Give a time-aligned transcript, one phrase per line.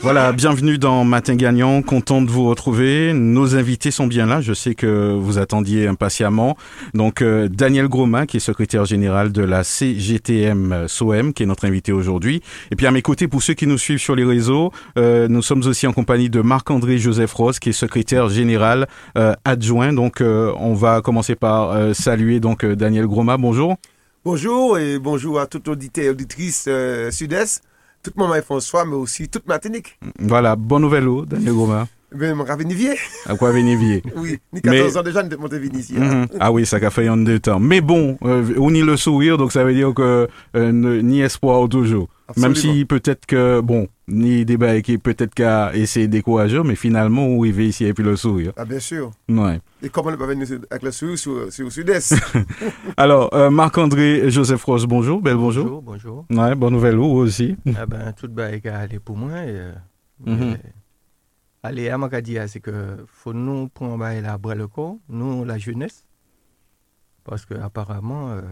[0.00, 3.12] Voilà, bienvenue dans Matin Gagnant, content de vous retrouver.
[3.12, 6.56] Nos invités sont bien là, je sais que vous attendiez impatiemment.
[6.94, 11.66] Donc euh, Daniel Groma, qui est secrétaire général de la CGTM SOM, qui est notre
[11.66, 12.42] invité aujourd'hui.
[12.70, 15.42] Et puis à mes côtés, pour ceux qui nous suivent sur les réseaux, euh, nous
[15.42, 19.92] sommes aussi en compagnie de Marc-André Joseph Rose, qui est secrétaire général euh, adjoint.
[19.92, 23.36] Donc on va commencer par saluer donc Daniel Groma.
[23.36, 23.76] Bonjour.
[24.24, 26.68] Bonjour et bonjour à toute auditeur et auditrice
[27.10, 27.62] Sud-Est
[28.02, 29.98] toute mon François, mais aussi toute Martinique.
[30.18, 31.88] Voilà, bonne nouvelle, oh, Daniel Goma.
[32.14, 32.94] Ben, mon Vénivier.
[33.26, 35.56] À quoi Vénivier Oui, ni 14 ans déjà, on monté.
[35.56, 35.98] Hein.
[35.98, 36.26] Mhm.
[36.40, 37.60] Ah oui, ça a fait un deux temps.
[37.60, 41.68] Mais bon, euh, on y le sourire, donc ça veut dire que euh, ni espoir
[41.68, 42.08] toujours.
[42.36, 47.26] Même si peut-être que, bon, ni débat qui peut-être qu'à essayer de décourager, mais finalement,
[47.26, 48.52] on arrive ici et puis le sourire.
[48.56, 49.10] Ah, bien sûr.
[49.28, 49.60] Ouais.
[49.82, 52.14] Et comment ne pas venir avec le sourire sur, le sud-est?
[52.96, 55.20] Alors, euh, Marc-André Joseph Rose, bonjour.
[55.20, 55.82] Belle bonjour.
[55.82, 57.56] Bonjour, Ouais, bonne nouvelle, vous aussi.
[57.76, 59.38] Ah ben, tout va aller pour moi.
[59.44, 59.58] Et,
[60.24, 60.54] mm
[61.64, 65.58] Allez, à ma dire, c'est que faut nous prendre la bras le corps, nous, la
[65.58, 66.06] jeunesse,
[67.22, 68.42] parce que apparemment, euh,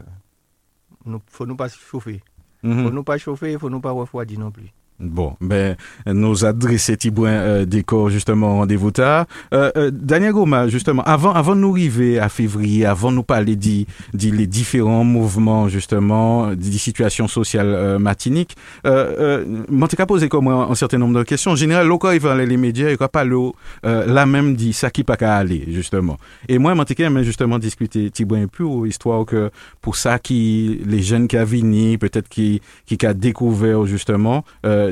[1.04, 2.22] nous, faut nous pas chauffer.
[2.62, 4.70] Il ne faut nous pas chauffer, il faut nous pas refroidir non plus.
[5.00, 9.24] Bon, ben, nous adresser Tibouin euh, décor justement rendez-vous tard.
[9.54, 13.56] Euh, euh, Daniel Goma, justement, avant, avant nous arriver à février, avant de nous parler
[13.56, 18.56] des les différents mouvements justement, des situations sociales euh, matiniques,
[18.86, 21.52] euh, euh, comme un, certain nombre de questions.
[21.52, 21.88] En général,
[22.20, 23.54] va aller les médias, il va pas l'eau,
[23.86, 26.18] euh, la même dit ça qui pas qu'à aller justement.
[26.48, 31.26] Et moi, Montica mais justement discuter Tibouin plus histoire que pour ça qui les jeunes
[31.26, 34.44] qui a vini, peut-être qui qui a découvert justement.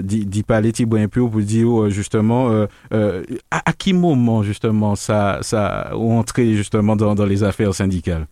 [0.02, 4.96] D'y parler un peu pour dire euh, justement euh, euh, à, à, qui moment justement
[4.96, 8.26] ça ça entré justement dans, dans les affaires syndicales?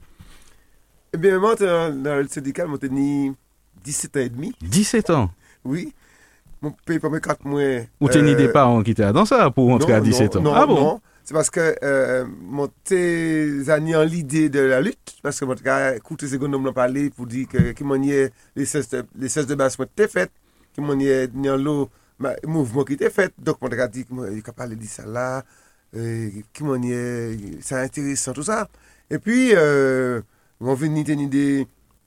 [1.14, 3.32] Eh bien moi dans le syndical moi tenu
[3.84, 4.52] 17 ans et demi.
[4.62, 5.30] 17 ans?
[5.64, 5.92] Oui.
[6.62, 7.62] Mon pays mes 4 mois
[8.00, 10.40] Ou t'es des parents qui étaient dans ça pour entrer à 17 ans?
[10.40, 10.74] non, Ah bon?
[10.74, 11.00] non.
[11.26, 12.68] C'est parce que euh, mon
[13.68, 15.54] années en l'idée de la lutte, parce que mon
[15.96, 17.96] écouté ces gars parler pour dire que, que mon
[18.54, 20.30] les 16 de, les 16 de base ont été faites,
[20.76, 21.88] ki moun yon lou
[22.44, 25.40] mouvment ki te fet, dok moun dekati ki moun yon kapal di sa la,
[25.96, 28.66] e, ki moun yon sa interesan tout sa.
[29.08, 30.20] E pi, e,
[30.60, 31.46] moun veni teni de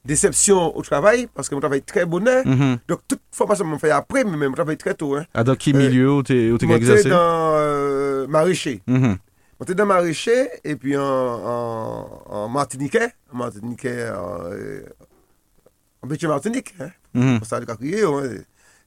[0.10, 2.84] decepsyon ou travay, paske moun travay tre bonè, mm-hmm.
[2.90, 5.18] dok tout formasyon moun fay apre, moun travay tre tou.
[5.18, 7.10] A dan ki milyo ou te ka exerse?
[7.10, 8.78] Moun te dan Mariché.
[8.86, 17.70] Mwen te dan Mariché, e pi an Martinique, Martinique, an Betche Martinique, an sa de
[17.70, 18.40] kakriye ou an...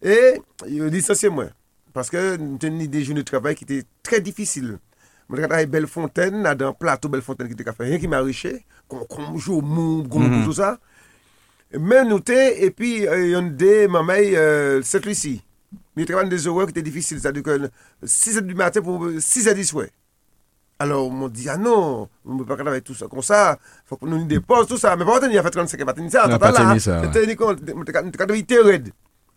[0.02, 1.52] E, yo lisansye mwen.
[1.94, 4.74] Paske nou ten ni de joun de travay ki te tre difisil.
[5.28, 7.86] Mwen te katay Bellefontaine, nadan plato Bellefontaine ki te ka fè.
[7.92, 8.56] Yen ki m'a riche,
[8.90, 10.74] kon konjou, moun, goun, goun, tout sa.
[11.72, 12.98] Men nou te, e pi
[13.30, 14.34] yon de mamay
[14.84, 15.38] Saint-Lucie.
[15.96, 17.20] Mi te kavan de zorwe ki te difisil.
[17.22, 17.68] Sa di kon
[18.02, 19.86] 6 et du matin pou 6 et 10 wè.
[20.82, 23.58] Alors, moun di, ah non, moun pe katay tout sa kon sa.
[23.86, 24.96] Fok nou ni depose tout sa.
[24.96, 26.26] Men pa wote ni a fè 35 et 35 sa.
[26.26, 26.98] Nan pateni sa.
[27.04, 28.90] Moun te katay ite red.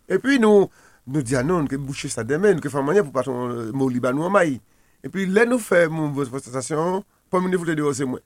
[0.06, 0.68] E pi nou,
[1.06, 4.60] nou di anon, ke boucher sa demen, ke famanyen pou paton mou liban ou amayi.
[5.02, 8.22] E pi lè nou fè moun vòs prestasyon, pou mouni voutè di wò se mwen.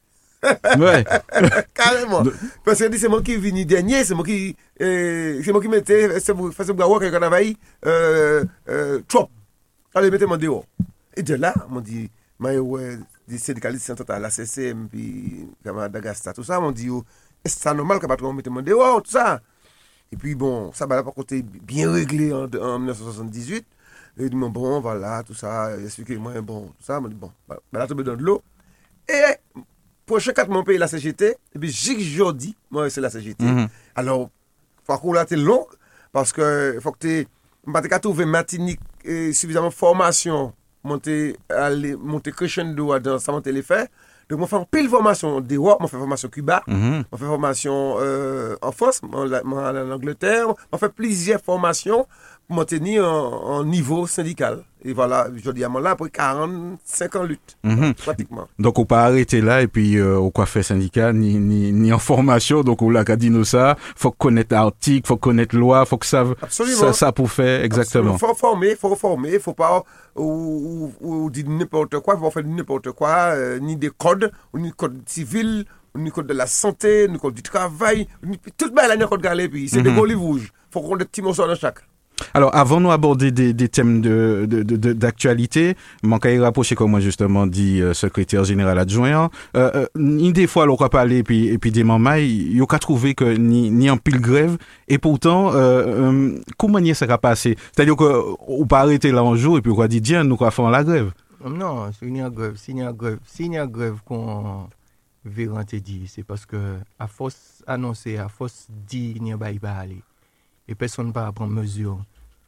[0.80, 1.04] Ouais.
[1.76, 2.30] Kareman.
[2.64, 4.38] Pwese di se moun ki vini denye, se moun ki,
[4.80, 7.56] se moun ki mette, se moun fase mou gawak e kon avayi,
[9.08, 9.32] trop.
[9.97, 10.62] Ale mette moun de wò.
[11.16, 12.06] E de la, moun di,
[12.41, 12.94] maye wè,
[13.28, 15.04] di sedikalist sentot a la CCM, pi
[15.66, 17.04] kama dagastat, tout sa, moun di yo,
[17.44, 19.41] e sa normal ka patron mette moun de wò, tout sa.
[20.12, 23.65] Et puis bon, ça, va là, par contre, bien réglé en, en 1978.
[24.19, 27.00] Et il dit, bon, voilà, tout ça, expliquez-moi, bon, tout ça.
[27.00, 28.43] dit, bon, bah, là, tombé dans de l'eau.
[29.09, 29.22] Et
[30.04, 31.37] prochain 4 mon pays, la CGT.
[31.54, 33.44] Et puis, Jig Jordi, moi, c'est la CGT.
[33.44, 33.69] Mm -hmm.
[33.94, 34.31] Alors,
[34.87, 35.66] parcours là, c'est long,
[36.12, 37.28] parce que, faut que tu
[37.72, 38.81] pas qu'à trouver Martinique
[39.32, 43.91] suffisamment formation, monter, aller, monter crescendo dans ça, monter les faits.
[44.30, 47.04] Donc, moi, fais pile formation d'Europe, moi, fais formation Cuba, Mhm.
[47.10, 52.06] moi, fais formation euh, en France, moi, en Angleterre, moi, fais plusieurs formations
[52.50, 54.65] pour me tenir en, en niveau syndical.
[54.84, 57.95] Et voilà, je dis à moi là, après 45 ans lutte, Mhm.
[57.95, 58.48] pratiquement.
[58.59, 61.98] Donc, on pas arrêter là et puis euh, au coiffeur syndical ni, ni, ni en
[61.98, 62.63] formation.
[62.63, 63.77] Donc, on l'a dire nous ça.
[63.95, 66.77] Faut connaître l'article, faut connaître loi, faut que ça, Absolument.
[66.78, 68.15] ça, ça pour faire exactement.
[68.15, 69.84] Il faut former, il faut former, il faut pas
[70.16, 74.33] ou, ou, ou dire n'importe quoi, il faut faire n'importe quoi, euh, ni des codes,
[74.53, 78.39] ou ni code civil, ou ni code de la santé, ni code du travail, ni,
[78.57, 79.97] tout le monde a un code galé, puis c'est des Mhm.
[79.97, 80.53] gros livres rouges.
[80.71, 81.80] Il faut qu'on ait des petits morceaux dans chaque.
[82.34, 84.47] Alors, avant nous aborder des, thèmes de,
[84.93, 89.87] d'actualité, de, de, manquer rapprocher, comme moi justement dit euh, secrétaire général adjoint, euh, euh,
[89.97, 92.78] ni des fois, l'on va parler, puis, et puis des moments, il y a qu'à
[92.78, 94.57] trouver que ni, ni en pile grève,
[94.89, 99.59] et pourtant, euh, euh, comment ça va passer C'est-à-dire qu'on pas arrêter là un jour,
[99.59, 101.13] et puis on va dire, tiens, nous va faire la grève?
[101.45, 104.69] Non, c'est une grève, c'est une grève, c'est une grève qu'on
[105.25, 105.49] veut
[105.81, 110.03] dit, c'est parce que, à force annoncer, à force dire, il n'y a pas aller.
[110.69, 111.99] Et personne ne va prendre mesure,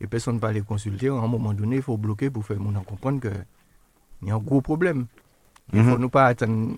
[0.03, 2.59] et personne ne va les consulter, à un moment donné, il faut bloquer pour faire
[2.59, 5.07] mon comprendre qu'il y a un gros problème.
[5.73, 6.11] Il ne faut mhm.
[6.11, 6.77] pas attendre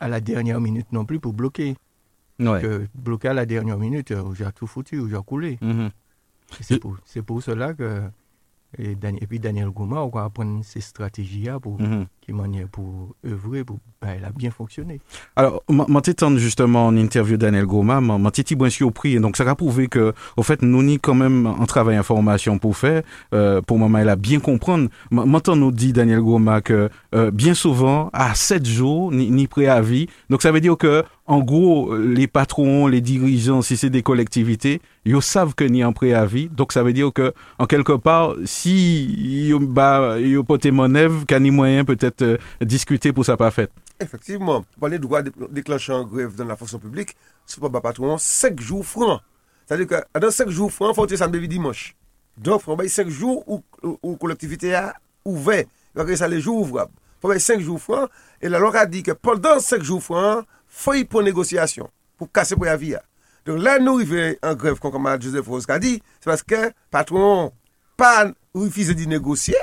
[0.00, 1.76] à la dernière minute non plus pour bloquer.
[2.38, 5.58] Que bloquer à la dernière minute, euh, j'ai tout foutu, j'ai coulé.
[5.60, 5.90] Mhm.
[6.62, 8.00] C'est pour, pour, cela que
[8.78, 13.14] et, et, puis Daniel Gouma, on va apprendre ces stratégies-là pour, mm qui manière pour
[13.26, 15.00] œuvrer, pour, ben, elle a bien fonctionné.
[15.36, 19.18] Alors, je justement en interview Daniel Gouma, je suis bien surpris.
[19.20, 22.76] Donc, ça a prouvé que, au fait, nous ni quand même un travail information pour
[22.76, 23.02] faire,
[23.34, 24.88] euh, pour maman, elle a bien comprendre.
[25.10, 30.08] Maintenant, nous dit Daniel Gouma que, euh, bien souvent, à 7 jours, ni, ni préavis.
[30.28, 34.80] Donc, ça veut dire que, en gros, les patrons, les dirigeants, si c'est des collectivités,
[35.04, 36.48] ils savent que ni un préavis.
[36.48, 40.18] Donc, ça veut dire que, en quelque part, si ils ont pas
[40.70, 43.70] monnaie, qu'il y moyen peut-être euh, discuter pour ça pas fait.
[43.98, 48.60] Effectivement, parler de droit déclencher en grève dans la fonction publique, c'est pas patron 5
[48.60, 49.20] jours francs.
[49.66, 51.94] C'est-à-dire que dans 5 jours francs, il faut que ça dimanche.
[52.36, 54.94] Donc, il faut 5 jours où la collectivité a
[55.24, 55.64] ouvert.
[55.94, 56.92] Il faut ça les jours ouvrables.
[57.22, 58.08] Il faut 5 jours francs.
[58.40, 61.90] Et la loi a dit que pendant 5 jours francs, il faut y pour négociation,
[62.16, 62.96] pour casser pour la vie.
[63.46, 67.52] Donc là, nous arrivons en grève, comme Joseph Rose a dit, c'est parce que patron
[67.96, 69.56] pas refusé de négocier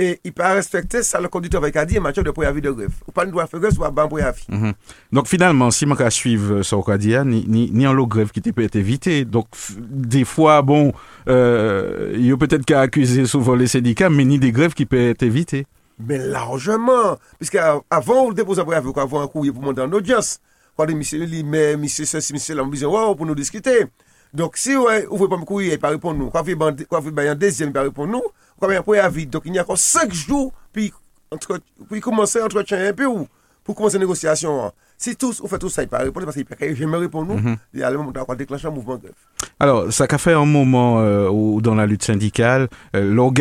[0.00, 2.70] et il pas respecter ça le conducteur avec a dit en matière de préavis de
[2.70, 2.92] grève.
[3.06, 4.46] Ou pas ne doit faire grève, soit ban préavis.
[4.48, 4.70] Mm
[5.12, 8.40] Donc finalement, si je suivre ce qu'on dit, ni, ni, ni en l'eau grève qui
[8.40, 9.26] peut être évité.
[9.26, 9.46] Donc
[9.78, 10.94] des fois, bon,
[11.28, 14.86] euh, il y a peut-être qu'à accuser souvent les syndicats, mais ni des grèves qui
[14.86, 15.66] peuvent être évitées.
[15.98, 17.18] Mais largement.
[17.38, 17.58] Puisque
[17.90, 20.40] avant, on dépose un préavis, avant un courrier pour monter en audience.
[20.78, 23.84] Quand les monsieur, mais monsieur, ceci, monsieur, là, on dit, wow, pour nous discuter.
[24.32, 26.30] Donc si ouais, vous ne pouvez pas me courir, il pas répondre nous.
[26.30, 28.22] Quand vous faites un deuxième, il pas répondre nous
[28.60, 29.26] préavis.
[29.26, 30.92] Donc il y a encore 5 jours, puis,
[31.30, 31.60] entre,
[31.90, 33.26] puis commencer l'entretien un peu ou
[33.64, 34.72] pour commencer la négociation.
[35.00, 37.40] Si tous, on fait tout ça, il pas répondre parce qu'il ne jamais répondre nous,
[37.40, 37.56] -hmm.
[37.72, 39.14] il y a le moment d'avoir déclenché un mouvement de grève.
[39.58, 43.32] Alors, ça a fait un moment euh, où, dans la lutte syndicale, euh, l'on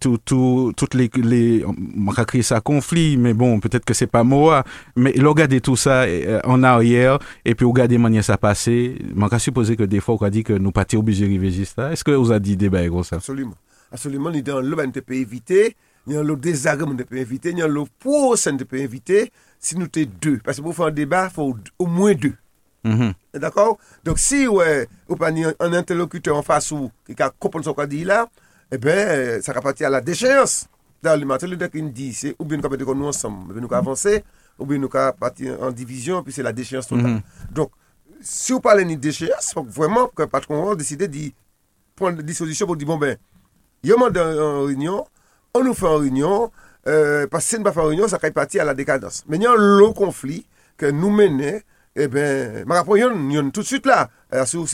[0.00, 4.08] tout, tout, toutes les, les, on va créer ça conflit, mais bon, peut-être que c'est
[4.08, 4.64] pas moi,
[4.96, 8.98] mais l'on tout ça euh, en arrière, et puis on manière ça passer.
[9.16, 11.92] On va supposer que des fois, on a dit que nous pas obligés juste là.
[11.92, 13.16] Est-ce que vous avez dit des bails comme ça?
[13.16, 13.54] Absolument
[13.92, 15.76] Absolument, ni dans l'eau, ben, te peut éviter.
[16.06, 17.52] Ni dans l'eau désagréable, ben, te peut éviter.
[17.52, 19.32] Ni dans l'eau pousse, ben, te peut éviter.
[19.58, 20.38] Si nous t'es deux.
[20.44, 22.34] Parce que pour faire un débat, il faut au moins deux.
[22.84, 23.12] Mm -hmm.
[23.40, 23.78] D'accord?
[24.04, 27.70] Donc, si, ouais, ou pas ni un interlocuteur en face ou qui a compris ce
[27.70, 28.28] qu'on dit là,
[28.70, 30.66] eh ben, ça va partir à la déchéance.
[31.02, 33.54] Dans le matin, le deck, il dit, c'est ou bien nous avons nous ensemble, ou
[33.54, 34.24] bien nous avancer,
[34.58, 37.06] ou bien nous avons partir en division, puis c'est la déchéance totale.
[37.10, 37.54] Mm -hmm.
[37.54, 37.70] Donc,
[38.20, 41.32] si vous parlez de déchéance, faut vraiment que le patron décide de
[41.96, 43.16] prendre des dispositions pour dire, bon, ben,
[43.84, 45.04] Yo mande an reynyon,
[45.56, 46.50] an nou fè an reynyon,
[46.88, 49.22] euh, pas se nou pa fè an reynyon, sa kay pati a la dekadans.
[49.30, 50.46] Men yon lò konflik
[50.80, 51.58] ke nou menè,
[51.96, 54.06] e eh ben, marapon yon, yon tout süt la,
[54.42, 54.66] asou,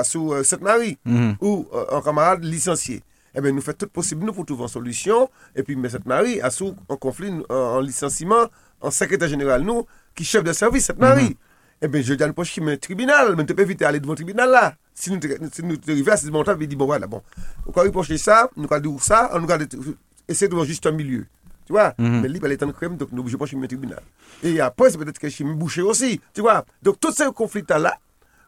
[0.00, 1.36] asou euh, Sainte-Marie, mm -hmm.
[1.40, 3.00] ou euh, an kamarade lisansye.
[3.00, 6.42] E eh ben nou fè tout posib nou pou touvan solusyon, e pi mè Sainte-Marie,
[6.42, 8.50] asou an konflik, an lisansiman,
[8.82, 11.30] an sekretè general nou, ki chèf de servis Sainte-Marie.
[11.30, 11.49] Mm -hmm.
[11.82, 14.00] Eh bien, je dis à une poche qui met tribunal, mais tu peux éviter d'aller
[14.00, 15.20] devant le tribunal là si nous,
[15.52, 17.22] si nous arrivons à ce moment-là, on dit, bon, voilà, bon,
[17.66, 19.58] on va reprocher ça, nous allons dire ça, on va
[20.28, 21.26] essayer de voir juste un milieu.
[21.66, 22.20] Tu vois, mm -hmm.
[22.20, 24.02] mais lui, il est en crème, donc nous, je pense qu'il tribunal.
[24.42, 26.20] Et après, c'est peut-être que je suis bouché aussi.
[26.34, 27.96] Tu vois, donc tous ces conflits-là,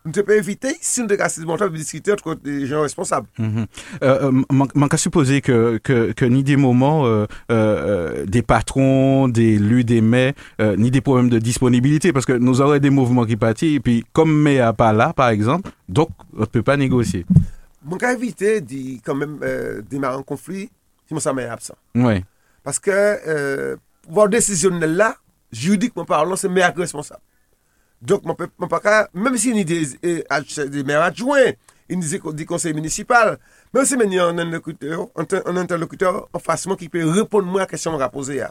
[0.05, 3.29] nous ne pouvons éviter si nous devons de discuter entre les gens responsables.
[3.39, 3.67] Mm -hmm.
[4.03, 9.85] euh, qu'à supposer que, que, que, ni des moments, euh, euh, des patrons, des lus,
[9.85, 13.37] des mets, euh, ni des problèmes de disponibilité, parce que nous aurons des mouvements qui
[13.37, 16.77] partent, et puis comme mais à pas là, par exemple, donc on ne peut pas
[16.77, 17.25] négocier.
[17.85, 20.71] Mon cas éviter de quand même euh, démarrer un conflit
[21.07, 21.77] si mon ça est absent.
[21.95, 22.25] Oui.
[22.65, 23.77] Parce que euh,
[24.09, 25.17] voir décisionnel là,
[25.51, 27.21] juridiquement parlant, c'est meilleur responsable.
[28.03, 31.53] Donc, mon, pas même y a des, des maires adjoints,
[31.89, 33.15] il a des conseils municipaux,
[33.73, 35.09] même si il y a un interlocuteur,
[35.47, 38.45] un interlocuteur en face qui peut répondre à la question que je posée.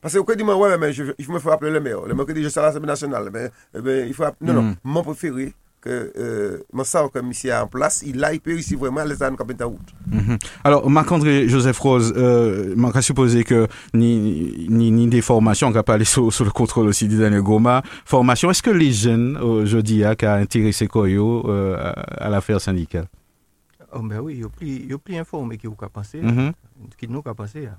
[0.00, 2.02] Parce que vous dites, ouais, mais je, il me faut appeler le maire.
[2.02, 3.30] Le maire qui dit, je suis à l'Assemblée nationale.
[3.74, 4.76] Mais, il faut Non, non, mm.
[4.84, 5.54] mon préféré,
[5.86, 9.36] que euh, ça comme ici en place, il a, il peut ici vraiment les années
[9.36, 9.94] comme route.
[10.64, 15.82] Alors, Marc-André Joseph Rose, euh, à supposer que ni, ni, ni des formations, on va
[15.82, 20.02] pas aller sous, le contrôle aussi de Daniel Goma, formation, est-ce que les jeunes, aujourd'hui,
[20.02, 23.06] euh, qui a intéressé Koyo euh, à, à l'affaire syndicale?
[23.92, 25.88] Oh, ben oui, il y a plus, il y a plus informé qui vous a
[25.88, 26.52] pensé, Mhm.
[26.98, 27.66] qui nous a pensé.
[27.66, 27.76] hein.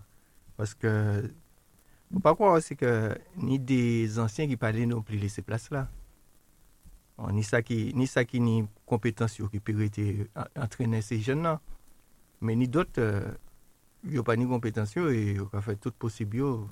[0.55, 1.23] Parce que,
[2.13, 5.87] faut pas croire, c'est que ni des anciens qui parlaient non plus laisser place là.
[7.17, 11.57] Ni sa ki ni, sa ki ni kompetans yo ki pirete entrenen se jen nan.
[12.45, 13.33] Men ni dot, euh,
[14.05, 16.69] yo pa ni kompetans yo, e yo ka fè tout posib yo,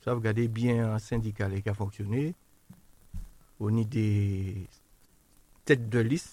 [0.00, 2.30] sa v gade bien syndikal e ka fonksyonè,
[3.60, 4.08] ou ni de
[5.68, 6.24] tèt de lis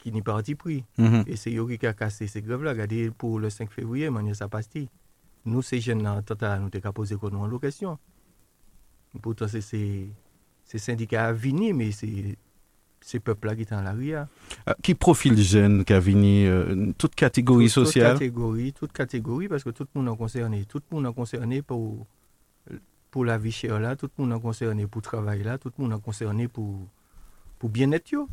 [0.00, 0.84] ki ni parti pri.
[1.00, 1.24] Mm -hmm.
[1.26, 4.34] E se yo ki ka kase se grev la, gade pou le 5 fevriye, manye
[4.34, 4.88] sa pasti.
[5.44, 7.96] Nou se jen nan, tata nou te ka pose konon an lo kèsyon.
[9.22, 10.12] Poutan se se...
[10.70, 12.36] ces syndicats à venir, mais c'est
[13.00, 14.28] ces peuples-là qui sont en l'arrière.
[14.68, 19.70] Euh, Qui profile jeune, Cavini, euh, toute catégorie sociale Toute catégorie, toute catégorie, parce que
[19.70, 20.64] tout le monde est concerné.
[20.68, 22.06] Tout le monde est concerné pour,
[23.10, 25.72] pour la vie chère là, tout le monde est concerné pour le travail là, tout
[25.76, 26.78] le monde est concerné pour,
[27.58, 28.12] pour bien-être.
[28.12, 28.28] yo.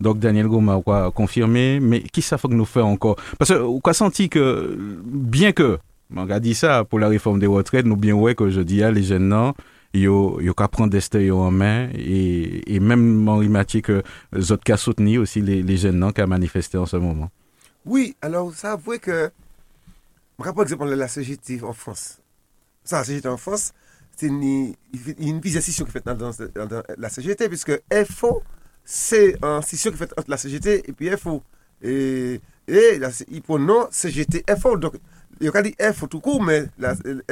[0.00, 3.14] Donc Daniel Goma a confirmé, mais qui ça faut que nous faire encore?
[3.38, 5.78] Parce que on a senti que, bien que,
[6.16, 8.82] on a dit ça pour la réforme des retraites, nous bien ouais que je dis
[8.82, 9.54] à les jeunes non,
[9.94, 14.02] yo yo qu'à prendre destin en main et, et même Henri Mathieu que
[14.50, 17.30] autres qui a soutenu aussi les, les jeunes qui a manifesté en ce moment.
[17.84, 19.30] Oui, alors ça avoué que.
[20.38, 22.18] Rappelle exemple la CGT en France.
[22.84, 23.72] Ça, la CGT en France,
[24.16, 27.72] c'est une, fait- y une visitation qui est faite dans, dans- la CGT, puisque
[28.10, 28.42] FO,
[28.84, 31.42] c'est une scission qui est faite entre la CGT et puis FO.
[31.82, 34.76] Et, et la- il nom CGT FO.
[34.76, 34.94] Donc,
[35.40, 36.66] il n'y a dit FO tout court, mais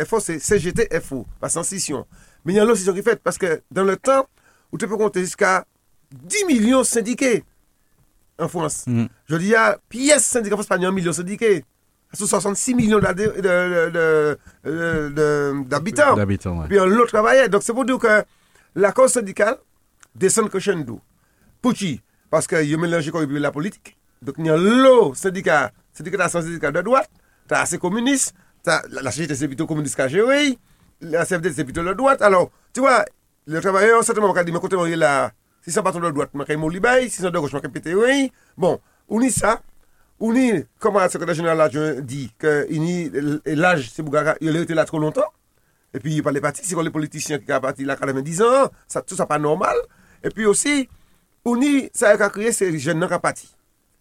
[0.05, 2.07] FO, c'est CGT FO, pas sans scission.
[2.45, 4.27] Mais il y a une scission qui est faite, parce que dans le temps,
[4.73, 5.65] où tu peux compter jusqu'à
[6.13, 7.45] 10 millions syndiqués
[8.39, 8.85] en France.
[8.87, 9.09] Mhm.
[9.29, 11.65] Je dis, il y a pièces syndicats en France, pas un million syndiqués.
[12.13, 16.17] Sur 66 millions de- de- de- de- d'habitants.
[16.17, 16.67] D'habitants, ouais.
[16.69, 17.49] Puis on l'autre travaillait.
[17.49, 18.25] Donc c'est pour dire que
[18.75, 19.59] la cause syndicale
[20.15, 20.51] descend
[20.87, 21.01] nous.
[21.63, 22.01] Pour qui?
[22.29, 23.97] Parce qu'il y a mélangé comme la politique.
[24.23, 27.09] Donc il y a l'eau syndicat, syndicat syndicat de droite,
[27.49, 28.35] tu as assez communiste,
[28.67, 30.59] la, la CGT c'est plutôt communiste qu'à gérer,
[31.01, 32.23] la CFDT c'est plutôt le droite.
[32.23, 33.05] Alors, tu vois,
[33.47, 36.69] le travailleur, certainement, quand il m'a côté, là, si ça patron de droite, je vais
[36.69, 38.33] libaï, si ça de gauche, je vais péter, oui.
[38.57, 39.61] Bon, on y ça.
[40.19, 42.67] On y, comme le secrétaire général adjoint dit, que
[43.47, 45.33] l'âge, c'est pour il a été là trop longtemps.
[45.95, 48.71] Et puis, il parlait partis, c'est quand les politiciens qui ont parti là 90 ans,
[48.87, 49.77] ça, tout ça pas normal.
[50.23, 50.89] Et puis aussi,
[51.45, 53.51] on y, ça a créé ces jeunes qui ont parti.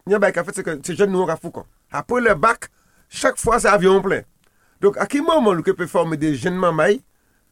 [0.05, 1.59] Il y a un bail qui a fait, c'est que ces jeunes nous ont foutu.
[1.91, 2.69] Après le bac,
[3.07, 4.21] chaque fois, c'est avion plein.
[4.79, 5.03] Dok mm.
[5.03, 6.99] a ki maman nou ke pe forme de jen mamay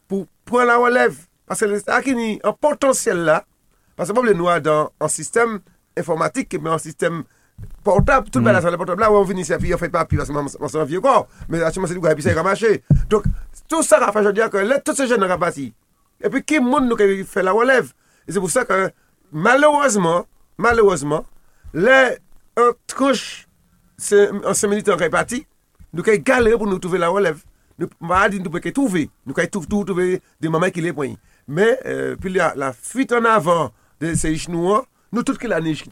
[0.08, 1.24] pou pran la walev?
[1.48, 3.40] Pase a ki ni an potansyel la,
[3.96, 5.58] pase pou ble nou a dan an sistem
[5.98, 7.24] informatik, men an sistem
[7.84, 8.48] portab, tout mm.
[8.48, 10.34] balas an le portab la, ou an vini se pi, an fè pa pi, pase
[10.34, 12.78] man se an vie kon, men a chouman se di gwa epi se ramache.
[13.10, 13.28] Dok
[13.66, 15.70] tout sa rafa jodi a ke let, tout se jen nan rapati.
[16.18, 17.92] E pi ki moun nou ke fè la walev?
[18.28, 18.88] E se pou sa ke
[19.32, 20.24] malouzman,
[20.60, 21.24] malouzman,
[21.72, 22.00] le
[22.58, 23.46] an trouche
[23.98, 25.44] an se menit an repati,
[25.92, 27.42] nous avons galéré pour nous trouver la relève.
[27.78, 31.16] Nous ne dit nous pouvons trouver, nous pouvons tout, trouver des moments qui les prennent.
[31.46, 35.46] Mais euh, puis la, la fuite en avant de ces chinois, nous tous qui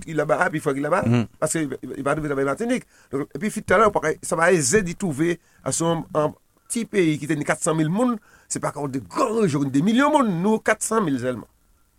[0.07, 1.05] il là-bas, puis il faut qu'il là-bas,
[1.39, 1.69] parce qu'il
[2.03, 2.85] va trouver la Martinique.
[3.13, 6.35] Et puis tout à l'heure, ça va aider de trouver à son un
[6.69, 9.01] petit pays qui a 400 000 personnes, c'est pas encore de
[9.41, 11.49] régions, des millions de monde, nous 400 000 seulement.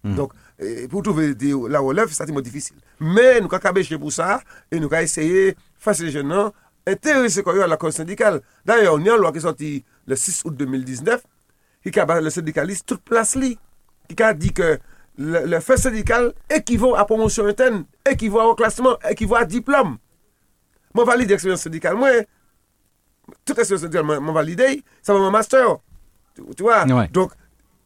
[0.03, 2.77] Donc, et pour trouver des, la relève, c'est difficile.
[2.99, 4.39] Mais nous avons chez pour ça
[4.71, 6.51] et nous avons essayé, face les jeunes,
[6.87, 8.41] intéresser à la cause syndicale.
[8.65, 11.21] D'ailleurs, il y a une loi qui est sortie le 6 août 2019
[11.91, 13.57] qui a le syndicaliste toute place li,
[14.07, 14.79] qui a dit que
[15.17, 19.97] le, le fait syndical équivaut à promotion interne, équivaut au classement, équivaut à diplôme.
[20.93, 21.95] Moi, valide l'expérience syndicale.
[21.95, 22.09] Moi,
[23.45, 25.77] toute expérience syndicale, moi, valide, ça va mon master.
[26.35, 26.85] Tu, tu vois?
[26.85, 27.07] Ouais.
[27.09, 27.31] Donc,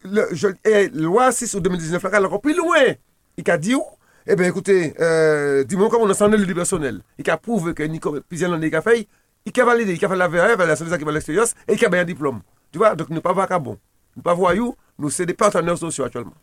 [0.04, 2.94] le, je, et loi 6 août 2019, là, elle est encore plus loin.
[3.38, 3.84] Il a dit où?
[4.28, 7.02] Eh bien, écoutez, euh, dis-moi comment on a sonné le personnel.
[7.18, 9.08] Il a prouvé que Nico Pizien l'a a fait,
[9.46, 11.86] il a validé, il a fait la VRF, la service qui va l'expérience, et il
[11.86, 12.42] a bien un diplôme.
[12.72, 13.78] Tu vois, donc nous pas vagabond.
[14.16, 16.34] Nous pas voyous, nous c'est des partenaires sociaux actuellement.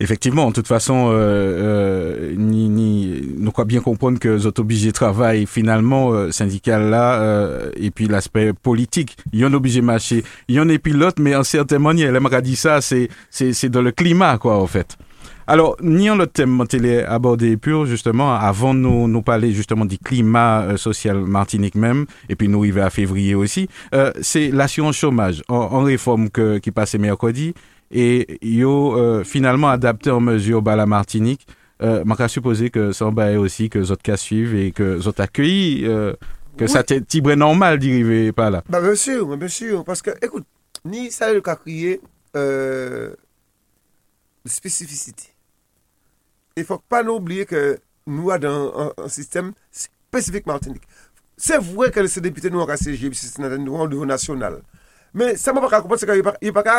[0.00, 5.46] Effectivement, de toute façon, euh, euh, ni, ni, nous croyons bien comprendre que les travail
[5.46, 9.16] finalement euh, syndical là euh, et puis l'aspect politique.
[9.32, 12.14] Il y en a obligé marcher, il y en a pilote, mais en certain manière,
[12.14, 14.96] elle m'a dit ça, c'est c'est dans le climat quoi en fait.
[15.46, 19.84] Alors, ni en le thème télé abordé pur, justement, avant de nous, nous parler justement
[19.84, 24.48] du climat euh, social Martinique même, et puis nous arriver à février aussi, euh, c'est
[24.50, 27.52] l'assurance chômage en, en réforme que, qui passait mercredi,
[27.90, 31.46] et yo euh, finalement adapté en mesure à la Martinique.
[31.82, 35.84] Euh, m'a supposé que ça va aussi que autres cas suivent et que autres accueillent,
[35.86, 36.14] euh,
[36.56, 36.70] que Oui.
[36.70, 37.02] ça t'est
[37.36, 38.62] normal d'arriver pas là.
[38.68, 39.84] Bah, bien sûr, bien sûr.
[39.84, 40.46] Parce que, écoute,
[40.84, 42.00] ni ça le cas crier
[42.36, 43.10] euh,
[44.46, 45.33] spécificité.
[46.54, 47.60] il fòk pa nou oubliye ke
[48.06, 50.86] nou a dan an sistem spesifik Martinique.
[51.34, 54.60] Se vwè ke se depite nou an kase jib, se nan nou an devon nasyonal.
[55.14, 56.76] Men, sa mwen pa ka kompon, se ka yon pa ka,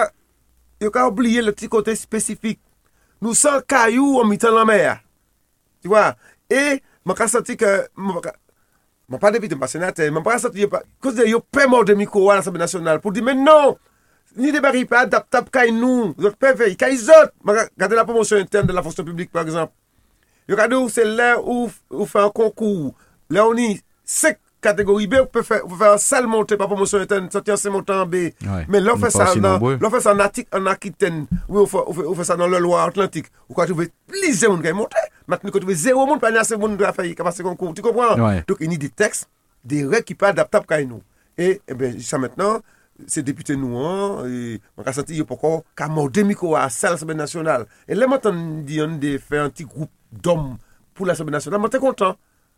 [0.84, 2.62] yon ka oubliye le ti kote spesifik.
[3.24, 5.02] Nou san kayou an mitan la mer.
[5.84, 6.14] Ti wwa?
[6.52, 8.36] E, mwen ka santi ke, mwen pa ka,
[9.12, 11.44] mwen pa depite mwen pa senate, mwen pa ka santi yon pa, kouz de yon
[11.52, 13.76] pe morde mi kowa l'Assemblée Nationale pou di men non!
[14.38, 17.34] Ni des barils pas adaptables qu'à nous, êtes perfect, qu'à autres.
[17.46, 19.74] Regardez la promotion interne de la fonction publique, par exemple.
[20.50, 22.94] Regardez où c'est là où vous faites un concours.
[23.30, 26.98] Là, on est cinq catégories B, vous pouvez faire, faire un salle montée par promotion
[27.00, 28.16] interne, sortir ces montants en B.
[28.68, 32.24] Mais là, on fait ça on fait ça en Aquitaine, oui, on fait, on fait
[32.24, 33.28] ça dans le Loire-Atlantique.
[33.48, 34.98] Vous trouvez plusieurs monde qui monter.
[35.28, 37.74] Maintenant, vous trouvez zéro monde, pas assez de monde qui a fait passer concours.
[37.74, 38.16] Tu comprends?
[38.16, 39.30] Donc, il y a des textes,
[39.64, 41.02] des règles qui ne sont pas adaptables qu'à nous.
[41.38, 42.60] Et, eh bien, ça maintenant,
[43.08, 46.94] se depute nou an, e, man ka santi yo poko ka morde miko a sa
[46.94, 47.68] l'Assemblée Nationale.
[47.88, 50.54] E lè man tan di an de fè an ti group d'om
[50.96, 52.16] pou l'Assemblée Nationale, man te kontan.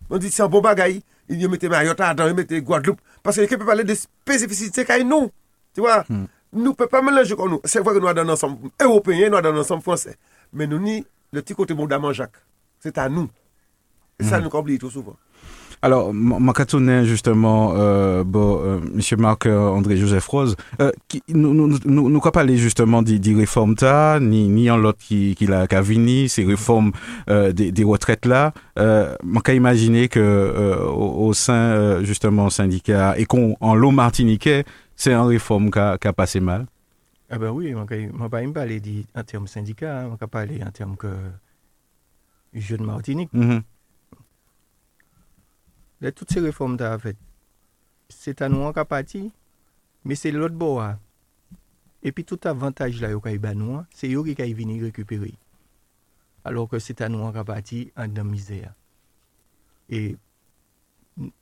[0.09, 0.99] Man di se an bon bagay,
[1.33, 5.31] yo mette Mayota adan, yo mette Guadeloupe, paske yo kepe pale de spesificite kay nou.
[5.73, 6.29] Ti wè, hmm.
[6.61, 7.65] nou pe pa melange kon nou.
[7.65, 10.15] Se vwa ke nou adan ansam Européen, nou adan ansam Fransè.
[10.53, 11.01] Men nou ni
[11.33, 12.45] le ti kote moun daman Jacques.
[12.83, 13.25] Se ta nou.
[14.17, 14.45] E sa hmm.
[14.45, 15.17] nou ka oubli ito souvan.
[15.81, 19.21] Alors, Makatoune, justement, euh, bon, euh, M.
[19.21, 24.47] Marc-André-Joseph Rose, euh, qui, nous, nous, nous, nous parler justement des, des réformes ta, ni,
[24.47, 26.91] ni en l'autre qui, qui l'a vini, ces réformes
[27.29, 33.13] euh, des, des retraites là, euh, on imaginer que euh, au, sein, euh, justement, syndicat,
[33.17, 34.63] et qu'on, en l'eau martiniquais,
[34.95, 36.65] c'est une réforme qui a, passé mal.
[37.29, 40.95] Ah ben oui, je ne pas parler en termes syndicat, je vais parler en termes
[40.95, 41.09] que
[42.53, 43.29] jeune Martinique.
[43.33, 43.59] Mm
[46.01, 47.17] Le tout se reform ta a fet.
[48.13, 49.27] Se ta nou an ka pati,
[50.05, 50.93] me se lot bo a.
[52.05, 54.37] E pi tout avantaj la yo ka e i ban nou an, se yo ki
[54.37, 55.33] ka i vini rekupere.
[56.47, 58.71] alor ke se ta nou an kapati an dan mize a.
[59.91, 60.15] E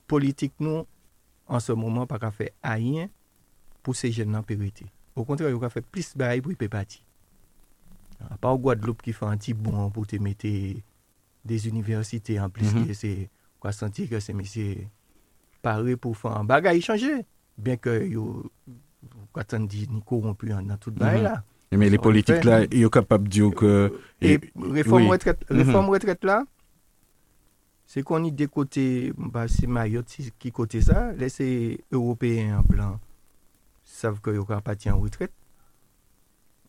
[0.10, 0.86] politik nou,
[1.46, 3.12] an se mouman pa ka fe a yin,
[3.86, 4.88] pou se jen nan perite.
[5.16, 7.04] Ou kontre, yo ka fe plis baray pou i pe pati.
[8.32, 10.52] A pa ou Guadeloupe ki fe an ti bon pou te mette
[11.46, 12.88] des universite an plis mm -hmm.
[12.88, 13.12] ki se
[13.66, 14.78] va sentir que c'est monsieur
[15.62, 17.26] paré pour faire un bagage changer.
[17.58, 18.52] Bien que yo,
[19.32, 21.44] quand on dit ni corrompu dans toute bail là.
[21.72, 23.92] Mais les politiques là, ils sont capables de dire que.
[24.22, 25.58] Et, réforme, retraite, mhm.
[25.58, 26.46] réforme retraite là,
[27.86, 33.00] c'est qu'on est des côtés, bah, c'est Mayotte qui côté ça, c'est européens en blanc,
[33.84, 35.34] savent que yo parti en retraite.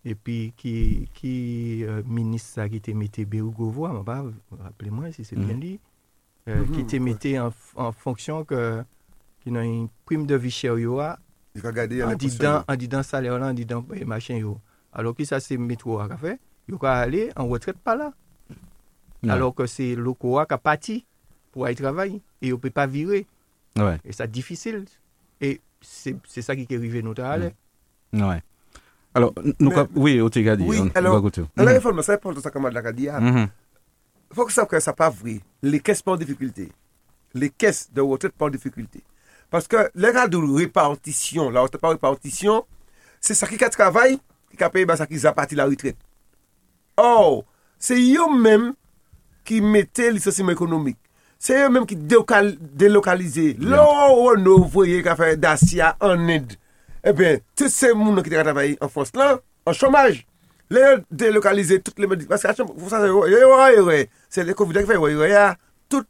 [0.05, 3.89] Et puis, qui, qui euh, ministre ça qui était mis Bérougovo,
[4.63, 5.59] rappelez-moi si c'est bien
[6.47, 6.53] dit.
[6.53, 8.83] Euh, qui te mettait en, en, fonction que
[9.41, 13.85] qu'il a une prime de vie chère en disant en disant salaire là en disant
[13.95, 14.59] eh, machin yo.
[14.93, 18.13] Alors que ça c'est métro à fait il va aller en retraite pas là.
[19.29, 21.05] Alors que c'est le qui a parti
[21.53, 23.27] pour aller travailler et on peut pas virer.
[23.77, 23.99] Ouais.
[24.05, 24.85] et c'est difficile.
[25.41, 27.53] Et c'est ça qui est arrivé nous aller
[28.13, 28.43] ouais.
[29.15, 31.23] Alors nous oui au oui, alors,
[31.57, 32.83] on va réforme ça pour ça comme la
[34.35, 36.67] Fok sa kwen sa pa vri, le kes pa an difikultè.
[37.37, 39.03] Le kes de wotèd pa an difikultè.
[39.53, 42.65] Paske le ka dou repartisyon, la wotèd pa repartisyon,
[43.23, 44.19] se sa ki ka travay,
[44.51, 45.99] ki ka peye ba sa ki zapati la ritret.
[46.99, 47.45] Or,
[47.79, 48.73] se yo menm
[49.47, 50.99] ki mette lisensiman ekonomik.
[51.39, 53.53] Se yo menm ki delokalize.
[53.63, 53.85] Lò
[54.17, 56.59] wò nou voye ka fè Dacia an Inde.
[57.07, 60.25] E ben, tout se moun an ki te ka travay an Frans lan, an chomaj.
[60.71, 62.39] Les délocaliser toutes les médicaments.
[62.41, 65.57] Parce que c'est les Covid qui fait, il y a
[65.89, 66.05] tout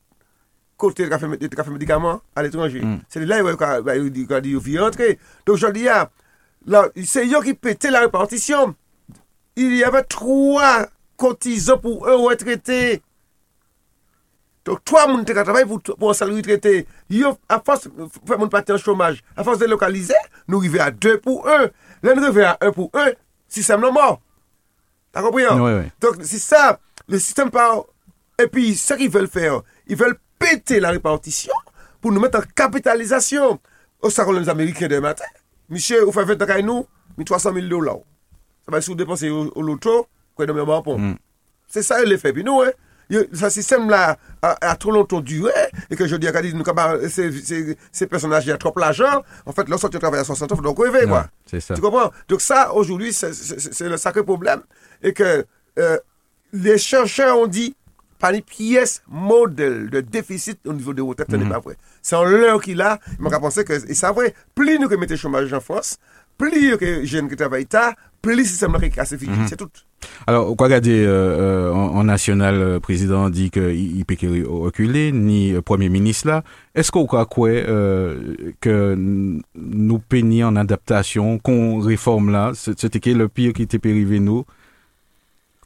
[0.76, 1.08] côté de
[1.54, 2.80] café médicaments à l'étranger.
[2.80, 3.00] Mm.
[3.08, 5.18] C'est là où il faut rentrer.
[5.44, 5.86] Donc je dis,
[7.04, 8.74] c'est eux qui pétaient la répartition.
[9.56, 13.02] Il y avait trois cotisants pour un retraité.
[14.66, 16.86] Donc, trois personnes qui travaillent pour, pour un salaire retraité.
[17.48, 20.14] À force de faire mon parti en chômage, à force de localiser,
[20.48, 21.70] nous arrivons à deux pour un.
[22.02, 23.12] Là, nous arrivons à un pour un.
[23.48, 24.20] Système non mort.
[25.16, 25.58] T'as compris hein?
[25.58, 25.90] oui, oui.
[25.98, 27.84] Donc, c'est ça, le système par.
[28.38, 31.54] Et puis, ce qu'ils veulent faire, ils veulent péter la répartition
[32.02, 33.58] pour nous mettre en capitalisation.
[34.02, 35.24] Au salon les Américains de matin.
[35.70, 38.00] Monsieur, vous faites 20 ans nous, 300 000 dollars.
[38.66, 40.98] Ça va se dépenser au, loto, quoi de même bon.
[40.98, 41.16] Mm.
[41.66, 42.34] C'est ça l'effet.
[42.34, 42.70] Puis nous, hein,
[43.32, 45.50] ce système-là a, trop longtemps duré
[45.88, 46.54] et que je dis à Cadiz,
[47.08, 49.22] ces, ces personnages, il y a trop l'argent.
[49.46, 51.26] En fait, lorsque tu travailles à 60 ans, donc rêver, quoi.
[51.46, 51.74] C'est ça.
[51.74, 52.12] Tu comprends?
[52.28, 54.60] Donc ça, aujourd'hui, c'est le sacré problème
[55.02, 55.44] et que
[55.78, 55.98] euh,
[56.52, 57.74] les chercheurs ont dit
[58.18, 61.50] par les pièces modèles de déficit au niveau des retraites, ce n'est mhm.
[61.50, 61.76] pas vrai.
[62.00, 65.16] C'est en l'heure qu'il a, il m'a pensé que, et c'est vrai, plus nous mettons
[65.16, 65.98] chômage en France,
[66.38, 69.12] plus que jeunes qui travaillent tard, plus le système qui casse.
[69.12, 69.46] Mhm.
[69.48, 69.68] C'est tout.
[70.26, 74.16] Alors, quoi regarder euh, euh, en, en national, le président dit qu'il peut
[74.48, 76.42] reculer, ni euh, premier ministre là.
[76.74, 83.28] Est-ce qu'on croit quoi euh, que nous peignons en adaptation, qu'on réforme là, c'était le
[83.28, 84.44] pire qui était arrivé nous,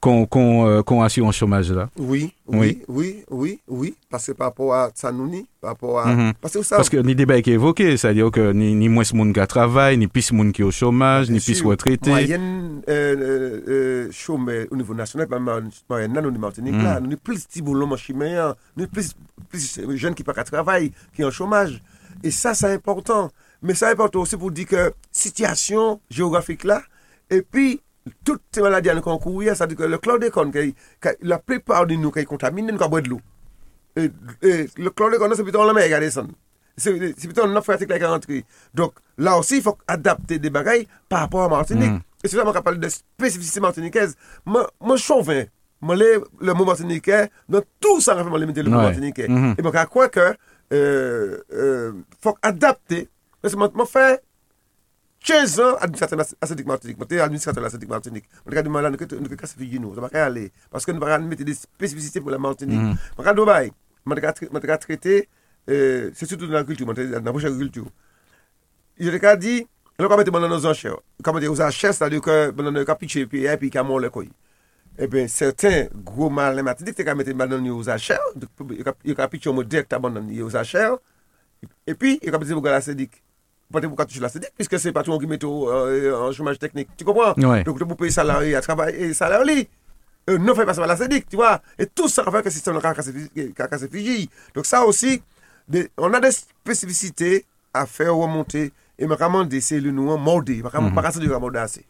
[0.00, 1.90] qu'on qu'on euh, un chômage là.
[1.98, 6.06] Oui, oui, oui, oui, oui, parce que par rapport à Sanouni, par rapport à...
[6.06, 6.32] Mhm.
[6.40, 9.02] Parce que ça, Parce que ni débat qui est évoqué, c'est-à-dire que ni, ni moins
[9.08, 11.54] de monde qui travaille, ni plus de monde qui est au chômage, ni Bien plus
[11.54, 11.66] sûr.
[11.68, 12.10] retraité.
[12.10, 16.82] moyenne euh, euh, euh, chômeur au niveau national, pas moyenne nous, en Martinique, Mm.
[16.82, 19.12] là, nous, plus de boulot chimien, nous, plus,
[19.50, 21.82] plus de jeunes qui pas travail, qui sont en chômage.
[22.22, 23.30] Et ça, c'est important.
[23.62, 26.82] Mais c'est important aussi pour dire que situation géographique là,
[27.28, 27.80] et puis,
[28.24, 30.52] tout se maladi an kon kouye, sa di ke le klordekon,
[31.22, 33.20] la plupart di nou ki kontamine, nou ka bwè d'lou.
[34.00, 36.30] Le klordekon nan se piton la mè gade san.
[36.80, 38.42] Se piton nan fratik la karantri.
[38.76, 41.98] Dok, la osi, fok adapte de bagay pa apwa Martinique.
[41.98, 42.06] Mm.
[42.24, 46.64] E se la man ka pale de spesifisi Martiniquez, man chouven, man le le mou
[46.68, 48.40] Martiniquez, nan tout sa rafè man mm-hmm.
[48.40, 49.28] le mette le mou Martiniquez.
[49.28, 50.26] E man ka kwa ke
[52.24, 53.04] fok adapte,
[53.44, 54.08] man fè
[55.22, 56.96] 15 ans, administrateur asiatique Martinique.
[56.98, 58.24] Je administrateur asiatique Martinique.
[58.46, 59.94] Je suis là, nous sommes cassés figure nous.
[59.94, 60.50] Ça va aller.
[60.70, 62.80] Parce que nous allons mettre des spécificités pour la Martinique.
[63.16, 63.70] Je suis là,
[64.06, 65.28] je suis traité,
[65.66, 67.86] c'est surtout dans l'agriculture, dans la prochaine agriculture.
[68.98, 69.66] Je suis dit,
[69.98, 70.96] nous allons mettre dans nos enchères.
[71.22, 74.08] Quand on dit aux enchères, c'est-à-dire que nous allons pitcher puis et puis qu'on le
[74.08, 74.30] coï.
[74.98, 78.18] Eh bien, certains gros malins Martinique, qui mettent dans nos enchères,
[79.04, 80.96] ils ont pitché au mot direct, ils ont aux enchères.
[81.86, 82.80] Et puis, ils ont dit, vous allez à
[83.72, 86.32] Pas pour toucher la sédic, puisque c'est pas tout le monde qui met euh, en
[86.32, 86.88] chômage technique.
[86.96, 87.34] Tu comprends?
[87.34, 87.62] Ouais.
[87.62, 89.68] Donc, peux payer salarié à travailler et salarié.
[90.28, 91.60] Euh, non fait passer par la sédic, tu vois.
[91.78, 94.28] Et tout ça fait que le système cassé Fiji.
[94.54, 95.22] Donc, ça aussi,
[95.96, 100.62] on a des spécificités à faire remonter et vraiment des cellules nous molder.
[100.62, 101.86] Vraiment, pas casser du molder assez.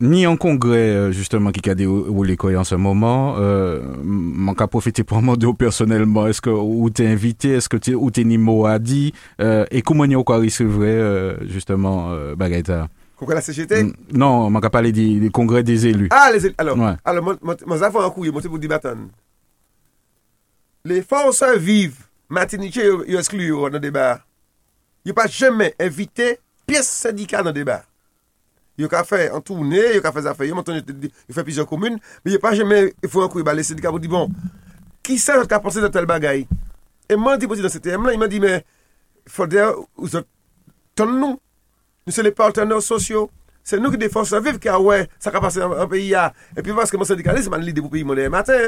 [0.00, 5.04] Ni en congrès, euh, justement, qui a déroulé en ce moment, euh, manque à profiter
[5.04, 6.26] pour de vous personnellement.
[6.26, 9.64] Est-ce que, où t'es invité, est-ce que t'es, où t'es ni mot à dit, euh,
[9.70, 12.88] et comment y a quoi recevrait, euh, justement, euh, Bagaïta?
[13.16, 13.92] Pourquoi la CGT?
[14.12, 16.08] Non, à parler des, des congrès des élus.
[16.10, 16.94] Ah, les él- alors, Ouais.
[17.04, 17.34] alors,
[17.78, 18.98] ça fait un coup, moi, c'est pour dire, bâton.
[20.84, 21.96] Les forces vives,
[22.28, 24.20] Martinique, ils excluent dans le débat.
[25.04, 27.84] Ils n'ont pas jamais invité pièce syndicale dans le débat.
[28.80, 32.00] Yo ka fè an tourne, yo ka fè zafè, yo monton yo fè pizyon komoun,
[32.24, 34.32] me yo pa jemè fò an kou yi balè sindika pou di bon,
[35.06, 36.42] ki sa jòt ka ponsè de tel bagay?
[37.06, 38.56] E man di poti dan CTM la, yi man di me,
[39.30, 40.26] fò der ou zòt
[40.98, 41.38] ton nou,
[42.02, 43.28] nou se le partenèr sosyo,
[43.62, 46.10] se nou ki de fòs sa viv ki a wè, sa ka ponsè an peyi
[46.10, 48.58] ya, e pi paske man sindikalis, man li de pou peyi mounè matè,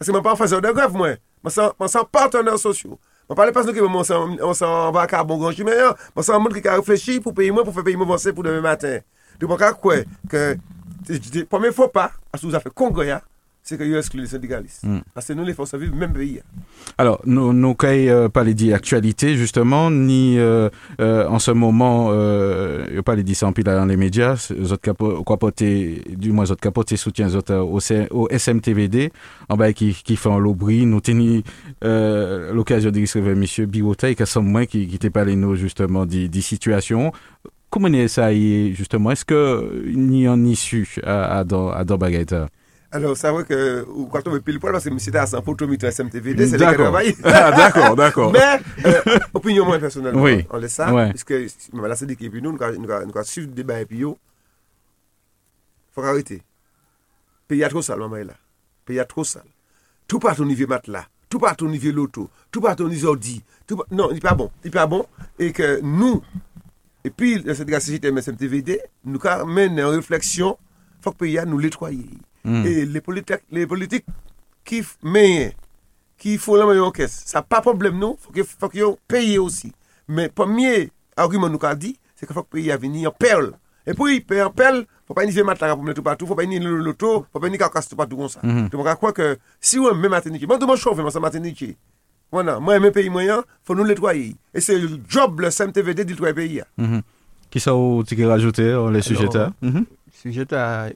[0.00, 1.52] paske man pa an fazè an de grev mwen, man
[1.92, 2.96] san partenèr sosyo,
[3.30, 5.98] Mwen pale pas nou ki mwen san baka bon granji men yon.
[6.16, 8.42] Mwen san moun ki ka reflechi pou peyi mwen pou fe peyi mwen vansè pou
[8.42, 9.04] deme matin.
[9.38, 10.00] Dè mwen ka kwe
[10.32, 10.40] ke
[11.46, 13.20] pwame fò pa asou zafè kongoya
[13.70, 14.82] c'est que excluez les syndicalistes.
[14.82, 14.98] Mm.
[15.14, 16.40] Parce que nous, les forces vives, même pays.
[16.98, 20.68] Alors, nous, nous, euh, pas les dit actualité, justement, ni, euh,
[21.00, 24.50] euh, en ce moment, euh, il pas les dit ça en pile dans les médias,
[24.72, 29.12] autres capotés, du moins, autres capotés soutien autres au, SMTVD,
[29.48, 31.00] en bas, qui, qui fait un lobry, nous
[31.84, 33.68] euh, l'occasion de recevoir monsieur
[34.08, 37.12] et qu'à ce moment, qui, qui t'a parlé, nous, justement, des, des situations.
[37.70, 39.12] Comment est ça, justement?
[39.12, 42.48] Est-ce que, n'y en issue à, à, dans, à dans?
[42.92, 45.42] Alors, c'est vrai que ou quand on me pile poil, parce que c'était à 100
[45.42, 46.86] photométre SMTVD, c'est D'accord.
[46.86, 47.14] travaillent.
[47.22, 48.32] Ah, d'accord, d'accord.
[48.32, 50.44] Mais, euh, opinion moins personnelle, Oui.
[50.50, 51.10] on laisse ça, Ouais.
[51.10, 51.30] puisque
[51.72, 54.18] là, c'est dit que nous, nous avons- nous suivi le débat et puis yo,
[55.94, 56.42] faut arrêter.
[57.46, 58.34] Pays a trop sale, maman est là.
[58.84, 59.44] Pays a trop sale.
[60.08, 63.42] Tout part au niveau matelas, tout part au niveau loto, tout part au niveau ordi.
[63.68, 64.50] Tout Non, il n'est pas bon.
[64.64, 65.06] Il n'est pas bon.
[65.38, 66.22] Et que nous,
[67.04, 70.58] et puis le syndicat CGT MSMTVD, nous mène en réflexion,
[70.98, 72.08] il faut que le pays a nous nettoyer.
[72.44, 72.66] Mm.
[72.66, 74.06] Et les politiques, les politiques
[74.64, 75.52] qui mènent,
[76.18, 78.16] qui font la meilleure caisse, ça n'a pas de problème, non?
[78.34, 79.72] Il faut qu'ils payent aussi.
[80.08, 83.12] Mais le premier argument nous a dit, c'est qu'il faut que le pays venu en
[83.12, 83.52] perle.
[83.86, 86.02] Et puis, il paye en perle, il ne faut pas mettre la pour mettre tout
[86.02, 87.96] partout, il ne faut pas y le loto, il ne faut pas y casse tout
[87.96, 88.40] partout comme ça.
[88.42, 88.68] Mhm.
[88.68, 91.76] Donc, je crois que si on met Martinique, moi, je chauffe, moi, c'est Martinique.
[92.30, 94.36] Voilà, moi, mes pays moyens, il faut nous nettoyer.
[94.54, 96.62] Et c'est le job, le CMTVD, de nettoyer le pays.
[96.76, 97.02] Mhm.
[97.50, 97.72] Qui ça,
[98.06, 99.52] tu veux rajouter, euh, les sujets là?
[99.62, 99.84] Mhm.
[100.12, 100.88] sujet à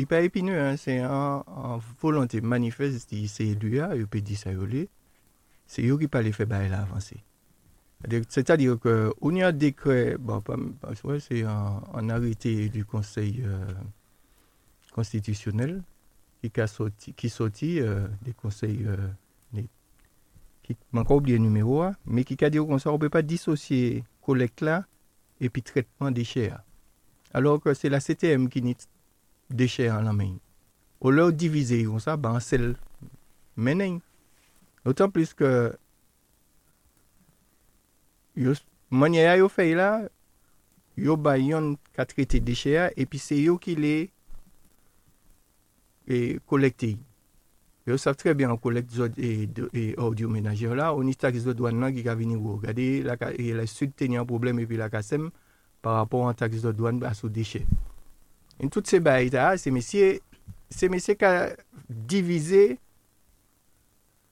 [0.00, 1.44] hyper épineux, hein, c'est en,
[2.00, 4.50] volonté manifeste, c'est lui, il peut dire ça,
[5.66, 7.22] c'est eux qui parlent faire bail là avancer.
[8.00, 12.84] C'est-à-dire- C'est-à-dire que on y a un décret, bon, pas- pas- c'est un, arrêté du
[12.84, 13.64] Conseil euh,
[14.92, 15.82] constitutionnel
[16.42, 18.96] qui a sorti, qui sorti euh, des conseils, euh,
[19.52, 19.68] des-
[20.62, 23.00] qui m'a encore oublié le numéro, hein, mais qui a dit au Conseil, on ne
[23.00, 24.84] peut pas dissocier collecte là
[25.40, 26.52] et puis traitement déchets.
[27.34, 28.62] Alors que c'est la CTM qui
[29.48, 30.36] deche an la men.
[31.00, 32.72] Ou lè ou divize yon sa, ba an sel
[33.56, 33.98] menen.
[34.88, 35.50] Otan plis ke
[38.38, 38.54] yo
[38.90, 40.06] manye a yo fey la,
[40.98, 43.94] yo bay yon ka trete deche a, epi se yo ki le
[46.08, 46.96] e kolekte.
[47.88, 51.38] Yo sav tre bien an kolekte zot e, e ordyo menajer la, ou ni tak
[51.40, 52.60] zot wan nan ki ka vini wou.
[52.62, 55.30] Gade, la, e la sud tenye an probleme epi la kasem,
[55.82, 57.62] par rapport an tak zot wan ba sou deche.
[58.58, 60.18] En tout se bayi ta, se mesye,
[60.70, 61.32] se mesye ka
[61.88, 62.78] divize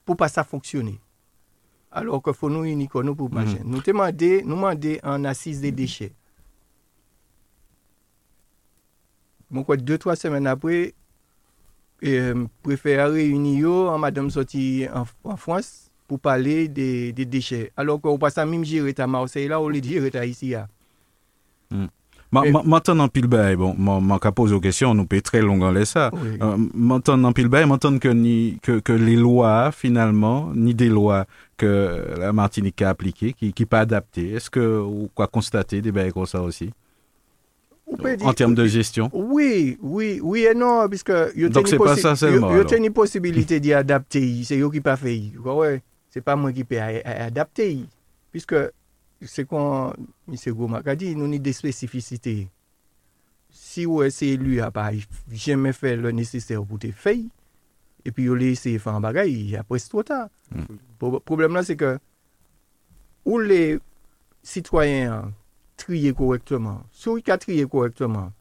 [0.07, 0.97] pou pa sa fonksyone.
[1.97, 3.55] Alors ke foun nou unikon nou pou mm-hmm.
[3.57, 3.65] machen.
[3.65, 3.73] Mm.
[3.73, 6.11] Nou te mande, nou mande an asis de deshe.
[9.47, 10.91] Mwen kwa 2-3 semen apre,
[12.03, 15.71] euh, prefera reuni yo an madame soti an, an Frans
[16.11, 17.69] pou pale de, de deshe.
[17.79, 20.53] Alors kwa ou pa sa mim jire ta Marseille la, ou le jire ta isi
[20.57, 20.67] ya.
[21.71, 21.89] Mm.
[22.33, 25.71] Ma- Maintenant, pile bail, bon, moi, qu'à poser aux questions, nous peut très long en
[25.71, 26.11] laisse ça.
[26.43, 31.25] Euh, Maintenant, pile bail, maintenant que, ni, que, que les lois, finalement, ni des lois
[31.57, 35.93] que la Martinique a appliquées, qui, qui pas adaptées, est-ce que, ou quoi constater des
[35.93, 36.71] bails comme ça aussi?
[38.23, 39.09] En termes de gestion?
[39.13, 41.13] Oui, oui, oui et non, puisque
[41.49, 42.67] Donc, c'est pas ça seulement, yo- Yo alors?
[42.71, 45.17] teni possibilité d'y adapter, c'est yo qui pas fait.
[45.17, 45.33] y.
[45.39, 47.73] Ouais, c'est pas moi qui peux a- a- adapter.
[47.73, 47.87] y.
[48.33, 48.57] Puisque
[49.25, 49.95] se kon,
[50.29, 52.35] mise Goma ka di, nou ni de spesifisite.
[53.57, 55.01] Si ou ese lu apay,
[55.33, 57.25] jeme fè le nesesè ou pou te fèy,
[58.07, 60.27] epi yo le ese fè an bagay, apres to ta.
[60.53, 60.81] Mm.
[60.99, 61.97] Problem la se ke,
[63.27, 63.79] ou le
[64.47, 65.33] sitwayen
[65.81, 68.33] triye korektman, sou yi ka triye korektman,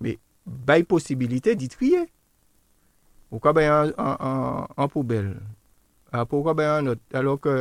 [0.00, 2.06] me bay posibilite di triye.
[3.28, 5.34] Ou ka bay an poubel,
[6.30, 7.56] pou ka bay an not, alor ke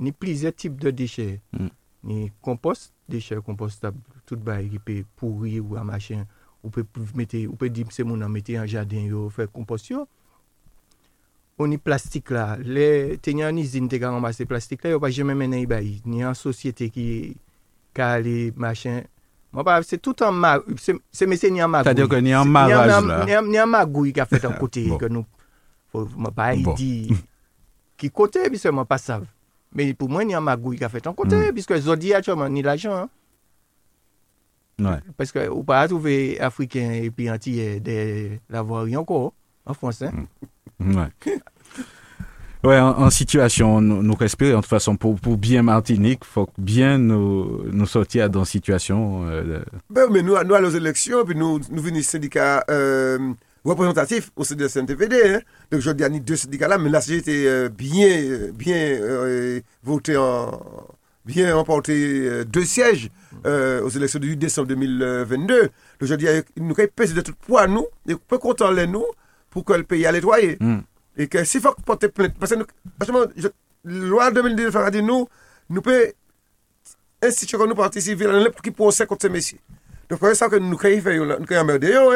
[0.00, 1.38] ni plize tip de deche.
[1.52, 1.70] Mm.
[2.08, 3.96] Ni kompost, deche kompostab,
[4.28, 6.22] tout ba ki pe pouri ou a machin,
[6.62, 6.84] ou pe,
[7.18, 10.04] mette, ou pe di mse moun an mette an jaden yo, fe kompost yo.
[11.58, 15.10] Ou ni plastik la, le tenyan ni zin te ka ramase plastik la, yo pa
[15.10, 17.08] jeme menen i bayi, ni an sosyete ki
[17.96, 19.02] ka li machin.
[19.50, 21.88] Mwen pa, se tout an magou, se mese ni an magou.
[21.90, 23.24] Tade ke ni an maraj la.
[23.26, 25.26] Ni an magou i ka fet an kote, ke nou,
[25.96, 27.18] mwen pa yi di,
[27.98, 29.26] ki kote, bi se mwen pa sav.
[29.74, 31.52] Mais pour moi, il y a magouille qui a fait un côté, Mm.
[31.52, 32.94] puisque Zodi a actuellement ni l'argent.
[32.94, 33.08] hein.
[34.80, 34.98] Ouais.
[35.16, 39.32] Parce que vous pas trouver Africain et puis Antillais de l'avoir rien encore
[39.66, 40.02] en France.
[40.02, 40.12] Hein?
[40.80, 41.08] Ouais.
[42.64, 46.48] Ouais, en, en situation, nous, nous respirer, de toute façon, pour, pour bien Martinique, faut
[46.58, 50.70] bien nous, nous sortir dans une situation, euh, de- Ben, mais nous, nous allons aux
[50.70, 53.32] élections, puis nous, nous venons syndicat euh,
[53.64, 55.16] représentatif au sein de CNTVD.
[55.26, 55.40] Hein.
[55.70, 59.60] Donc, je dis à deux syndicats là, mais la CGT euh, bien, euh, bien euh,
[59.82, 60.50] voté en.
[61.28, 63.10] bien remporté euh, deux sièges
[63.46, 65.60] euh, aux élections du 8 décembre 2022.
[65.62, 68.86] Donc, je dis, euh, nous avons pesé de tout poids, nous, et peu content les
[68.86, 69.04] nous,
[69.50, 70.56] pour que le pays a nettoyer.
[70.58, 70.80] Hmm.
[71.16, 72.64] Et que s'il faut porter plainte, parce que nous,
[73.00, 73.48] franchement, je,
[73.84, 75.28] loi 2010 a dit nous,
[75.68, 75.96] nous pouvons
[77.22, 79.58] instituer comme nous civile en pour qui procès contre ces messieurs.
[80.10, 81.64] Donc, c'est ça que nous créons, nous créons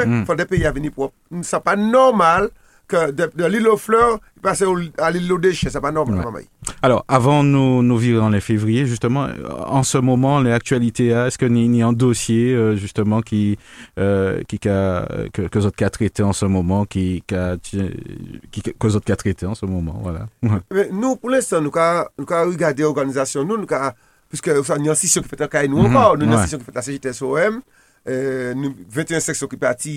[0.06, 0.24] Mm.
[0.36, 1.14] des pays à venir propre.
[1.42, 2.48] Ce n'est pas normal
[2.88, 4.64] que de, de l'île aux fleurs, passer
[4.98, 6.26] à l'île aux déchets, ce n'est pas normal.
[6.34, 6.46] Ouais.
[6.82, 9.28] Alors, avant nous, nous virer en les février, justement,
[9.66, 13.56] en ce moment, les actualités, hein, est-ce qu'il y a un dossier, euh, justement, qui,
[13.98, 18.86] euh, qui, a, que, que autres traité en ce moment, qui, qui, a- qui, que
[18.88, 20.26] autres traité en ce moment, voilà.
[20.72, 23.92] Mais nous, pour l'instant, nous avons nous avons regardé l'organisation, nous, nous avons,
[24.28, 26.58] puisque ça, il y a une qui fait un nous Mhm, encore, nous, avons une
[26.58, 27.60] qui fait la CGTSOM,
[28.08, 28.54] euh,
[28.88, 29.94] 21 seksyon ki pati,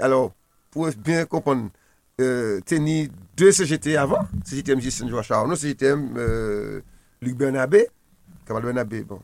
[0.00, 0.32] alors,
[0.72, 1.68] pou bien kompon,
[2.20, 6.80] euh, teni 2 CGT avan, CGTM Justin Joachim non CGTM euh,
[7.20, 7.88] Luc Bernabé,
[8.46, 9.20] Kamal Bernabé, bon,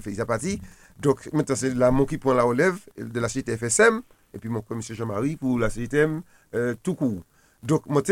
[0.00, 0.60] Félix Apati,
[1.00, 4.00] donc, maintenant, c'est la mon qui prend la relève de la CGT FSM,
[4.34, 6.22] et puis mon commissaire Jean-Marie pour la CGTM
[6.54, 7.22] euh, tout court.
[7.62, 8.02] Donc, moi,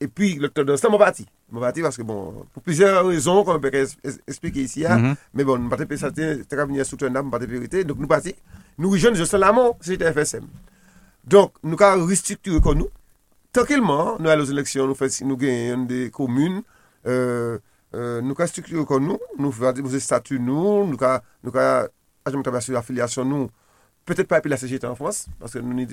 [0.00, 1.26] et puis, l'octobre dans ça, mon parti.
[1.50, 3.70] Mon parti, parce que bon, pour plusieurs raisons qu'on peut
[4.26, 5.14] expliquer ici, mm -hmm.
[5.34, 8.08] mais bon, nous partons pas ça, c'est très bien soutenu, nous partons vérité, donc nous
[8.08, 8.34] partis.
[8.80, 10.46] Nou rejouen Josel Amon, se jete FSM.
[11.30, 12.90] Donk, nou ka restrukture kon nou.
[13.54, 16.58] Tankilman, nou al os eleksyon, nou, nou gen yon de komoun,
[17.06, 17.60] euh,
[17.94, 21.84] euh, nou ka strukture kon nou, nou vade mouze statu nou, nou ka, nou ka,
[22.26, 23.52] ajan mou tabasou afilyasyon nou,
[24.04, 25.86] peut-être pas epi la CGT en France, parce que nou ni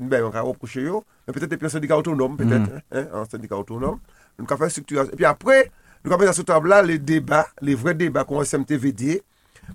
[0.00, 3.12] bayon ka reproche yo, men peut-être epi an syndika autonome, peut-être, mm.
[3.20, 4.00] an syndika autonome,
[4.40, 5.04] nou ka fè strukture.
[5.12, 5.60] Epi apre,
[6.00, 9.20] nou ka mè sa sou tabla le débat, le vre débat kon SMTVD,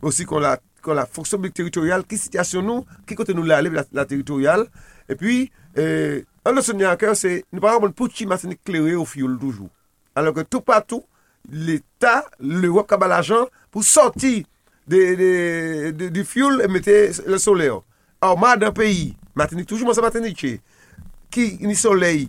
[0.01, 3.59] osi kon la kon la fonksyon publik teritorial, ki sityasyon nou, ki kote nou la
[3.61, 4.65] ale la, la teritorial,
[5.09, 5.41] e pi,
[5.79, 9.37] eh, an do sonye akèr se, nou paran bon pou chi masen eklerè ou fioul
[9.41, 9.69] toujou.
[10.17, 11.03] Alors ke tou patou,
[11.49, 14.43] l'Etat, le wap kabal ajan, pou sorti
[14.89, 16.97] di fioul e mette
[17.29, 17.83] le soley an.
[18.25, 20.55] Or, ma dan peyi, Martinique, toujou monsen Martinique che,
[21.33, 22.27] ki ni soley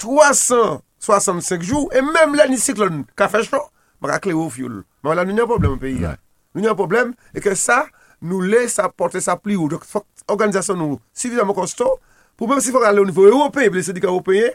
[0.00, 3.62] 365 jou, e menm la ni siklon ka fèchon,
[4.02, 4.82] maka klerè ou fioul.
[5.04, 6.18] Mwen la nou nyan problem an peyi an.
[6.56, 7.82] Nou yon problem, e ke sa,
[8.24, 9.68] nou lè sa porte sa pli ou.
[9.72, 11.98] Dok, fok organizasyon nou suffisamment konston,
[12.38, 14.54] pou mèm si fok alè ou nivou européen, pou lè sèdika européen,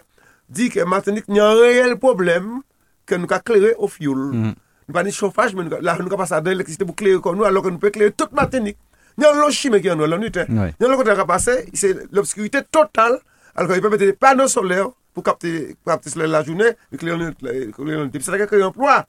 [0.50, 2.62] di ke Martinique nyan reyel problem
[3.10, 4.32] ke nou ka klerè ou fioul.
[4.34, 4.56] Mm.
[4.88, 7.48] Nou pa ni chofaj, men nou, nou ka pasa de l'elektrisite pou klerè kon nou,
[7.48, 8.80] alò ke nou pe klerè tout Martinique.
[9.20, 10.48] Nyan lò chime ki an nou, lò nou te.
[10.50, 13.20] Nyan lò kontra ka pase, se l'obskurite total,
[13.54, 17.26] alò ke yon pe mette de pano solèr pou kapte solèr la jounè, klerè an
[17.30, 18.24] nou te.
[18.24, 19.00] Se la ke klerè emploi.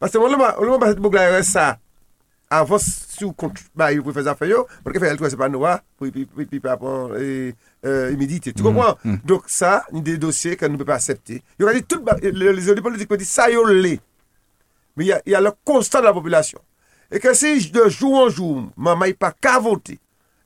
[0.00, 1.66] Pase mwen lè mwen basè te bouk la RSA,
[2.50, 5.36] avant, si vous comptez, bah, vous pouvez faire ça, yo, parce que faire le c'est
[5.36, 6.28] pas noir, puis,
[7.20, 7.54] et,
[7.86, 8.52] euh, humidité.
[8.52, 8.98] Tu comprends?
[9.24, 11.42] Donc, ça, il y a des dossiers nous ne pouvons pas accepter.
[11.58, 14.00] Il y a tout, les, élus politiques dire, ça, yo, il
[15.06, 16.58] y, a, il y a le constat de la population.
[17.10, 19.98] Et que si de jour en jour, maman n'est pas qu'à voter,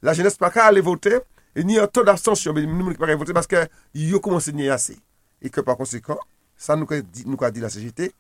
[0.03, 1.19] la jeunesse pas qu'à aller voter,
[1.57, 4.19] et ni un taux d'abstention, mais nous ne pas qu'à voter parce que ils ont
[4.19, 4.99] commencé à nier assez.
[5.43, 6.19] Et que par conséquent,
[6.57, 8.13] ça nous a dit, a la CGT,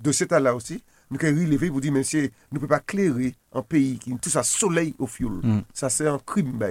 [0.00, 3.34] de cet là aussi, nous avons relevé pour dire, monsieur, nous ne pouvons pas clairer
[3.54, 5.40] un pays qui tout ça soleil au fioul.
[5.72, 6.66] Ça, c'est un crime, bah.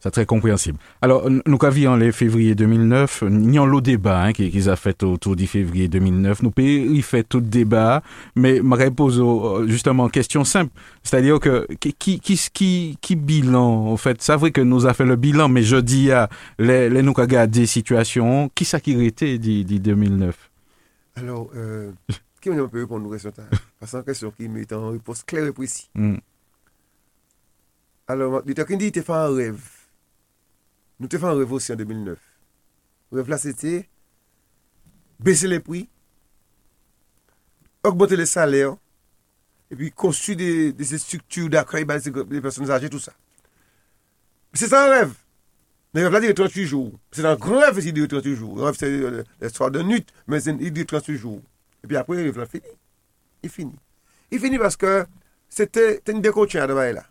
[0.00, 0.78] C'est très compréhensible.
[1.02, 5.02] Alors, nous avions les février 2009, nous avons le débat hein, qui- qu'ils a fait
[5.02, 6.42] autour du février 2009.
[6.42, 8.02] Nous pays, il fait tout débat,
[8.36, 10.70] mais je réponse au- justement question simple.
[11.02, 14.94] C'est-à-dire que qui, qui, qui, qui, qui bilan, en fait, c'est vrai que nous a
[14.94, 19.04] fait le bilan, mais je dis à les, les nous regardé situation, qui ça qui
[19.04, 20.34] était dit, dit 2009?
[21.16, 21.90] Alors, euh,
[22.44, 23.32] qui m'a un peu répondre aux questions?
[23.32, 23.48] Parce
[23.80, 25.88] que c'est une question qui met en réponse claire et précise.
[25.94, 26.16] Hmm.
[28.06, 29.62] Alors, il t'a dit, il t'a fait un rêve.
[31.00, 32.18] Nous t'ai fait un rêve aussi en 2009.
[33.12, 33.88] Le rêve là, c'était
[35.18, 35.88] baisser les prix,
[37.82, 38.76] augmenter les salaires,
[39.70, 43.14] et puis construire des, des structures d'accueil bah, des personnes âgées, tout ça.
[44.52, 45.14] C'est ça un rêve.
[45.94, 46.92] Le rêve là, il est 38 jours.
[47.10, 48.56] C'est un grand rêve, il dure 38 jours.
[48.56, 51.40] Le rêve, c'est euh, l'histoire de nuit, mais il dure 38 jours.
[51.84, 52.64] Et puis après, il fini.
[53.42, 53.78] Il finit.
[54.30, 55.04] Il finit parce que
[55.50, 57.04] c'était une décochée à Dubaï là.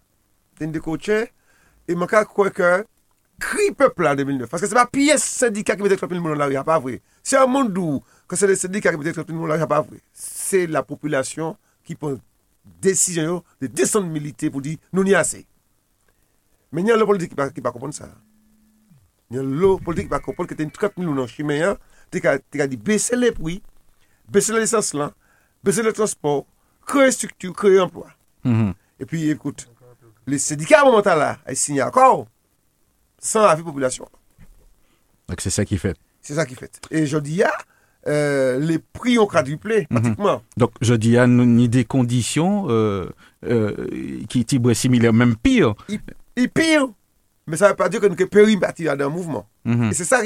[0.51, 1.31] C'était une décochée.
[1.87, 2.83] Et mon cas, quoi que,
[3.39, 4.49] cri peuple en 2009.
[4.49, 7.01] Parce que c'est pas pièce syndicat qui mettait 30 000 dans la rue, pas vrai.
[7.21, 9.67] C'est un monde où, quand c'est le syndicat qui mettait 30 000 dans la rue,
[9.67, 9.99] pas vrai.
[10.11, 12.15] C'est la population qui prend
[12.81, 15.45] décision de descendre militer pour dire, nous n'y assez.
[16.71, 18.09] Mais il y a le politique qui ne va pas comprendre ça.
[19.29, 21.27] Il y a le politique qui va comprendre que tu as 30 000 dans le
[21.27, 21.77] chemin,
[22.09, 23.61] tu as dit baisser les prix.
[24.29, 25.11] Baisser l'essence là,
[25.63, 26.45] baisser le transport,
[26.85, 28.07] créer structure, créer emploi.
[28.43, 28.73] Mhm.
[28.99, 29.67] Et puis, écoute,
[30.27, 32.27] les syndicats à là, ils signent encore
[33.19, 34.07] sans avis population.
[35.27, 35.97] Donc c'est ça qui fait.
[36.21, 36.79] C'est ça qui fait.
[36.91, 37.53] Et je dis, ah,
[38.07, 40.41] euh, les prix ont quadruplé, pratiquement.
[40.57, 43.09] Donc je dis nous ni des conditions euh,
[43.45, 43.87] euh,
[44.29, 45.73] qui sont similaires, même pire.
[45.89, 45.99] Et,
[46.35, 46.87] et pire,
[47.47, 49.47] mais ça ne veut pas dire que nous sommes périmètre dans un mouvement.
[49.65, 49.91] Mhm.
[49.91, 50.21] Et c'est ça,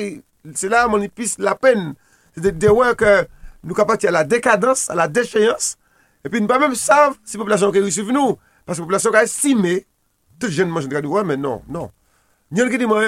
[0.54, 1.94] c'est là mon épice la peine.
[2.34, 3.28] C'est de, de voir que
[3.68, 5.78] nous partis à la décadence, à la déchéance.
[6.24, 8.38] Et puis nous ne pas même savent si la population qui suivre nous.
[8.66, 9.86] Parce que la population a estimé,
[10.40, 11.92] tout jeune je dis, ouais, mais non, non.
[12.50, 12.58] Qui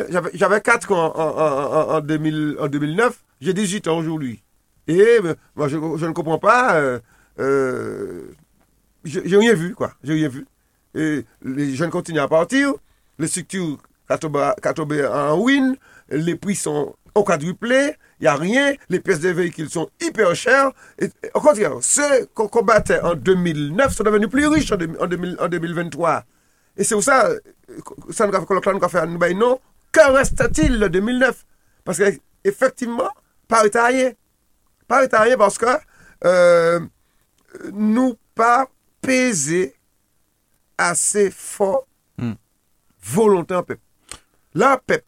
[0.10, 4.44] j'avais- j'avais 4 ans en, en, en, en 2000 en 2009, j'ai 18 ans aujourd'hui.
[4.88, 6.76] Et euh, moi, je, ne comprends pas.
[6.76, 7.00] Euh,
[7.40, 8.24] euh,
[9.06, 9.94] j'ai rien vu, quoi.
[10.28, 10.46] Vu.
[10.96, 12.74] Et les jeunes continuent à partir,
[13.18, 13.78] les structures
[14.74, 15.78] tombées en ruine,
[16.10, 20.36] les prix sont au quadruplé, il n'y a rien, les pièces de véhicules sont hyper
[20.36, 20.72] chères.
[21.00, 25.08] Et, au contraire, ceux qu'on combattait en 2009 sont devenus plus riches en, deux- en
[25.08, 26.24] 2000 en 2023.
[26.78, 27.40] Et c'est pour ça, euh,
[28.12, 28.40] ça nous a
[28.90, 29.60] fait, a ben non,
[29.92, 31.46] que reste-t-il de 2009
[31.84, 33.10] Parce qu'effectivement,
[33.48, 34.12] pas rien.
[34.88, 35.66] Pas rien parce que
[36.26, 36.80] euh,
[37.74, 38.68] nous pas
[39.02, 39.76] peser
[40.78, 41.86] assez fort
[43.02, 43.82] volonté en peuple.
[44.54, 45.06] Là, peuple,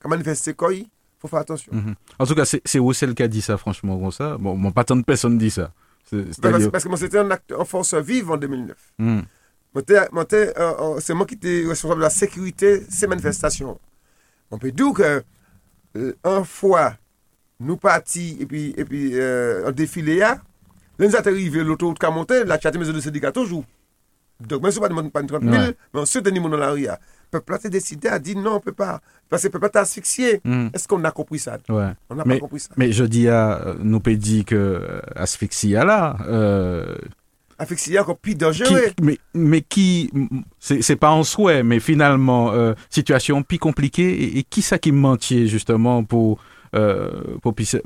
[0.00, 0.86] quand manifester quoi, il
[1.26, 1.72] faut faire attention.
[1.74, 1.94] Mhm.
[2.18, 4.36] En tout cas, c'est Roussel qui a dit ça, franchement, comme ça.
[4.38, 5.72] Bon, bon, pas tant de personnes dit ça.
[6.10, 8.76] Parce, que moi, c'était un acte en force vive en 2009.
[8.98, 9.22] Mhm.
[9.74, 12.86] Moi, t'es- moi, t'es, euh, euh, c'est moi qui étais responsable de la sécurité de
[12.88, 13.78] ces manifestations.
[14.50, 15.22] On peut dire que,
[15.96, 16.94] euh, une fois,
[17.60, 20.38] nous partis et puis, et puis euh, en défilé, là,
[20.98, 23.64] nous sommes arrivés, l'autoroute qui a monté, la chatte maison de syndicat toujours.
[24.40, 25.76] Donc, même si on pas pas une 30 000, Ouais.
[25.92, 26.86] mais ensuite, des gens dans la rue.
[27.32, 27.38] Là.
[27.38, 29.00] Le peuple a décidé, a dit non, on ne peut pas.
[29.28, 30.40] Parce que le peuple est asphyxié.
[30.44, 30.70] Mhm.
[30.72, 31.58] Est-ce qu'on a compris ça?
[31.68, 31.90] Ouais.
[32.10, 32.70] On n'a pas compris ça.
[32.76, 36.16] Mais je dis à euh, nous peut dire que euh, asphyxie à là.
[36.28, 36.96] euh,
[37.58, 38.82] Asphyxié encore plus qui, dangereux.
[39.00, 40.10] mais, mais qui,
[40.60, 44.10] c'est pas en souhait, mais finalement, euh, situation plus compliquée.
[44.24, 46.38] Et, et qui ça qui mentait justement pour
[46.74, 47.38] euh,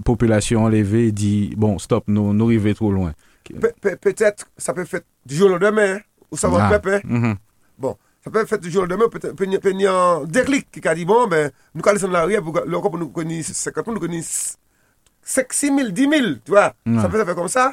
[0.05, 3.13] population enlevée et dit bon stop, nous nous arrivons trop loin.
[3.45, 5.99] Pe- pe- Peut-être, ça peut faire du jour au lendemain.
[6.33, 6.79] ou savoir Ah.
[6.79, 7.01] peuple.
[7.05, 7.37] Mhm.
[7.79, 11.29] Bon, sa pe fè toujou l demè, pe ni an derlik ki ka di bon,
[11.31, 15.71] ben, nou ka lesen la rè, lò kon nou koni 50 000, nou koni 6
[15.73, 16.67] 000, 10 000, tu wè,
[17.01, 17.71] sa pe sa fè kom sa,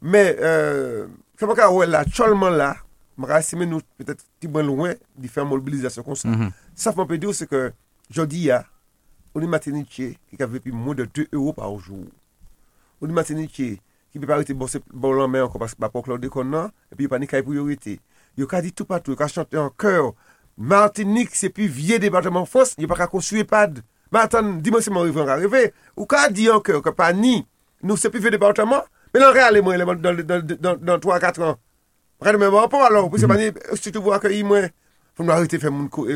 [0.00, 0.22] mè,
[1.36, 2.70] se mwen ka wè la, cholman la,
[3.20, 6.32] mwen ka asime nou, petè ti ban louè, di fè mobilizasyon kon sa.
[6.72, 7.68] Sa fè mwen pe diyo se ke,
[8.08, 8.62] jodi ya,
[9.34, 12.08] ou ni matenitye, ki ka vepi mwen de 2 euro par jou.
[13.00, 13.76] Ou ni matenitye,
[14.10, 17.04] ki pe parite bon lan men, kon pas pa pok lò de kon nan, epi
[17.04, 18.00] yo pa ni kay priorite.
[18.38, 20.12] yo ka di tout patou, yo ka chante an kèr.
[20.60, 23.80] Martinique, se pi vie departement fos, yo pa ka konsuye pad.
[24.12, 25.62] Matan, di mwen se mwen revè an revè,
[25.96, 27.38] yo ka di an kèr, yo ka pa ni,
[27.86, 31.56] nou se pi vie departement, men an reale mwen eleman dan 3-4 an.
[32.20, 33.48] Rade mwen mwen anpon alor, pou se mani,
[33.80, 34.68] si tou vwa akèyi mwen,
[35.16, 36.10] foun mwen arite fè moun kou,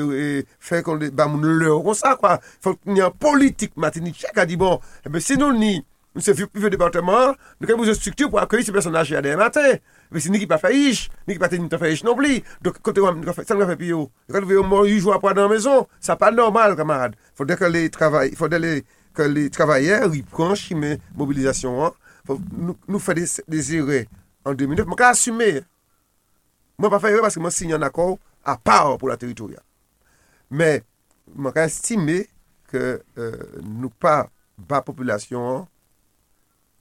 [0.61, 4.35] fè kon de, ba moun lè, kon sa kwa, foun ni an politik Martinique, chè
[4.37, 5.79] ka di bon, eh ebe sinon ni,
[6.13, 9.39] nou se pi vie departement, nou ke mwen se struktur pou akèyi se personaj yade
[9.41, 9.79] matin.
[10.15, 12.15] Vè si ni ki pa fè ish, ni ki pa teni ta fè ish non
[12.15, 12.37] pli.
[12.63, 13.11] Dok kote wè,
[13.43, 14.05] san wè fè pi yo.
[14.31, 15.89] Kote wè yo mor yu jwa apwa nan mezon.
[15.99, 17.19] Sa pa normal, kamarade.
[17.35, 18.77] Fode ke le travay, fode le,
[19.19, 21.99] ke le travayè, ripran, chime, mobilizasyon an.
[22.31, 24.05] Nou fè desire
[24.47, 24.87] en 2009.
[24.87, 25.51] Mwen ka asume.
[26.79, 28.15] Mwen pa fè yore paske mwen signe an akor
[28.47, 29.59] a par pou la teritoria.
[30.55, 30.79] Mè,
[31.35, 32.23] mwen ka estime
[32.71, 35.69] ke euh, nou pa ba populasyon an,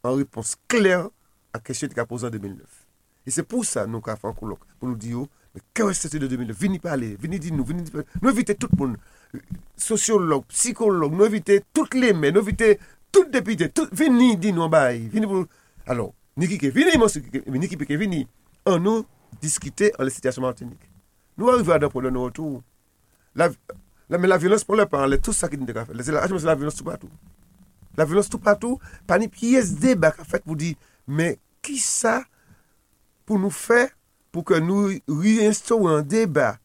[0.05, 1.09] an repons kler
[1.53, 2.82] a kèsyon te ka pose an 2009.
[3.25, 5.61] Et c'est pour ça que nous avons fait un colloque, pour nous dire, oh, mais
[5.73, 8.77] que c'est de 2002 Venez parler, venez dire nous, venez dire Nous invitons tout le
[8.77, 8.97] monde,
[9.77, 12.75] sociologues, psychologues, nous invitons toutes les mains, nous invitons
[13.11, 15.45] tout député, tout, venez dire nous en bas, venez pour...
[15.85, 18.27] Alors, Nikike, venez, monsieur, Nikike, venez,
[18.65, 19.05] en nous
[19.41, 20.89] discuter en la situation martinique.
[21.37, 22.61] Nous arrivons à un problème de retour.
[23.35, 23.49] La,
[24.09, 25.93] la, mais la violence pour les parents, tout ça qui nous a fait.
[26.03, 27.09] C'est la, la violence tout partout.
[27.97, 30.75] La violence tout partout, pas une pièce débat qu'a fait pour dire,
[31.07, 32.23] mais qui ça
[33.27, 33.87] pou nou fè
[34.33, 36.55] pou ke nou reinstou an deba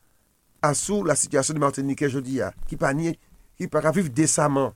[0.65, 3.13] asou la sityasyon de Martinique jodi ya, ah, ki pa ni,
[3.59, 4.73] ki pa ka viv desaman,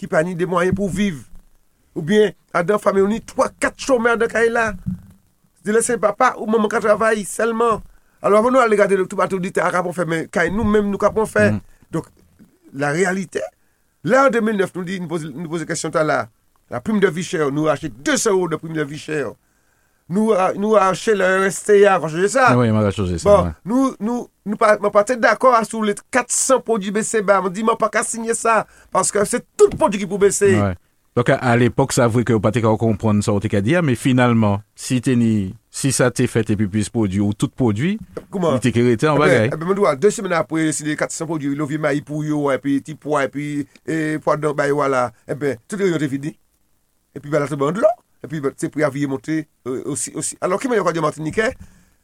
[0.00, 1.24] ki pa ni de mwayen pou viv,
[1.94, 4.70] ou bien adan fame ou ni 3-4 chomè adan ka e la,
[5.64, 7.82] de lese papa ou maman ka travay selman,
[8.24, 10.54] alo avon nou ale gade lè tout batou di te akapon fè, men ka e
[10.54, 11.60] nou mèm nou kapon fè, mm.
[11.92, 12.08] donc
[12.72, 13.44] la realite,
[14.06, 16.24] la an 2009 nou di nou pose kèsyon ta la,
[16.72, 19.34] la prime de vie chère, nou achète 200 euro de prime de vie chère,
[20.08, 21.98] Nous, a- nous achetons le RSTA,
[22.28, 22.56] ça.
[22.58, 23.28] Oui, m'a changé ça.
[23.30, 23.50] Bon, ouais.
[23.64, 27.40] nous, nous, nous pas, pas d'accord sur les 400 produits BCBA.
[27.42, 28.66] On dit, moi, pas qu'à signer ça.
[28.92, 30.60] Parce que c'est tout le produit qui peut baisser.
[30.60, 30.74] Ouais.
[31.16, 34.60] Donc à, à l'époque, ça vrai que vous pas comprendre ça, qu'à dire, mais finalement,
[34.74, 38.00] si t'es ni, si ça t'est fait et puis plus produit ou tout produit,
[38.30, 38.54] Comment?
[38.56, 39.50] il t'est créé en Eh ben, bagaille.
[39.52, 42.58] eh ben, dois, deux semaines après, c'est les 400 produits, a maïs pour yo, et
[42.58, 45.12] puis petit pois, et puis, et pois dans bah, voilà.
[45.28, 46.36] Eh ben, tout le monde est fini.
[47.14, 47.86] Et puis, ben, là, c'est bon de l'eau.
[48.24, 50.36] Et puis, c'est pour y avoir monté euh, aussi, aussi.
[50.40, 51.54] Alors, qui m'a dit, Martiniquais?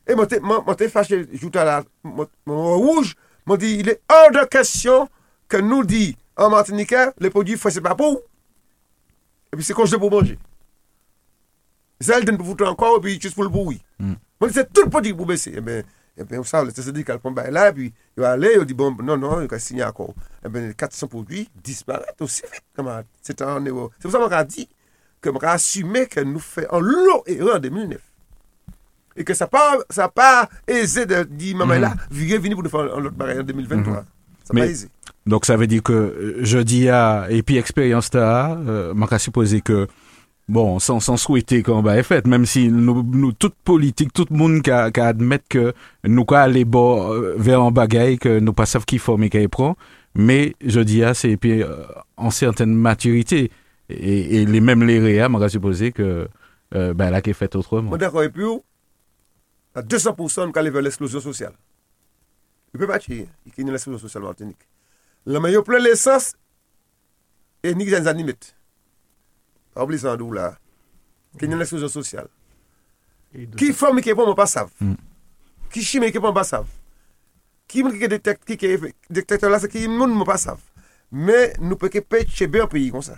[0.06, 1.84] Et moi, t'es fâché, joute à la,
[2.46, 3.14] rouge,
[3.46, 5.08] m'a dit, il est hors de question
[5.48, 8.20] que nous dit, en Martiniquais, les produits, faut, c'est pas pour.
[9.52, 10.38] Et puis, c'est congelé pour manger.
[12.06, 13.82] Donne pour foutre encore, et puis, juste pour le bruit.
[13.98, 14.12] Mm.
[14.40, 15.54] Moi, c'est tout le produit pour baisser.
[15.56, 15.82] Eh bien,
[16.18, 18.74] eh bien, ça, le dit qu'elle prend là, et puis il va aller, il dit,
[18.74, 20.14] bon, non, non, il va signer encore.
[20.44, 23.06] Eh bien, les 400 produits disparaissent aussi vite, camarade.
[23.22, 23.90] C'est un euro.
[23.98, 24.68] C'est pour ça qu'on a dit
[25.20, 27.98] que on a assumé que nous faisons l'eau erreur en 2009.
[29.16, 32.62] Et que ça n'a pas, ça pas aisé de dire, maman, là, viens venir pour
[32.64, 33.94] nous faire un autre barrière en 2023.
[33.94, 34.04] Ça n'a
[34.54, 34.88] Mais- pas aisé.
[35.26, 39.18] Donc ça veut dire que euh, jeudi à et puis expérience ta, euh, m'a qu'à
[39.18, 39.86] supposer que
[40.48, 44.26] bon, sans, sans souhaiter qu'on va être fait, même si nous, nous toute politique, tout
[44.30, 48.54] le monde qui admettre que nous qu'à aller bas, euh, vers un bagaille que nous
[48.54, 49.76] pas savent qui forme et qui prend,
[50.14, 51.76] mais jeudi à c'est puis euh,
[52.16, 53.50] en certaine maturité
[53.91, 56.28] et, et les mêmes les réa, m'a qu'à supposer que
[56.74, 57.97] euh, ben là qui est fait autrement.
[57.97, 58.45] D'accord, et puis,
[59.74, 61.53] à 200%, nous allons vers l'explosion sociale.
[62.72, 64.59] Il peut pas tuer, il y a l'explosion sociale en Martinique.
[65.26, 66.34] Le meilleur plein l'essence,
[67.62, 68.34] et ni des animés.
[69.74, 70.57] Pas oublier ça, d'où là.
[71.41, 72.28] Il y a l'explosion sociale.
[73.34, 74.72] Et de- Qui forme qui est pas, pas savent.
[74.80, 74.95] Mm.
[75.70, 76.66] Qui chimie qui est pas, pas savent.
[77.68, 80.62] Qui est détecte, qui est détecteur là, c'est qui ne pas savent.
[81.12, 83.16] Mais nous pouvons pas chez bien un pays comme ça.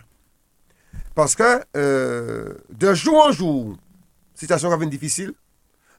[1.16, 3.74] Paske, euh, de jou anjou,
[4.38, 5.34] sitasyon ka ven difisil,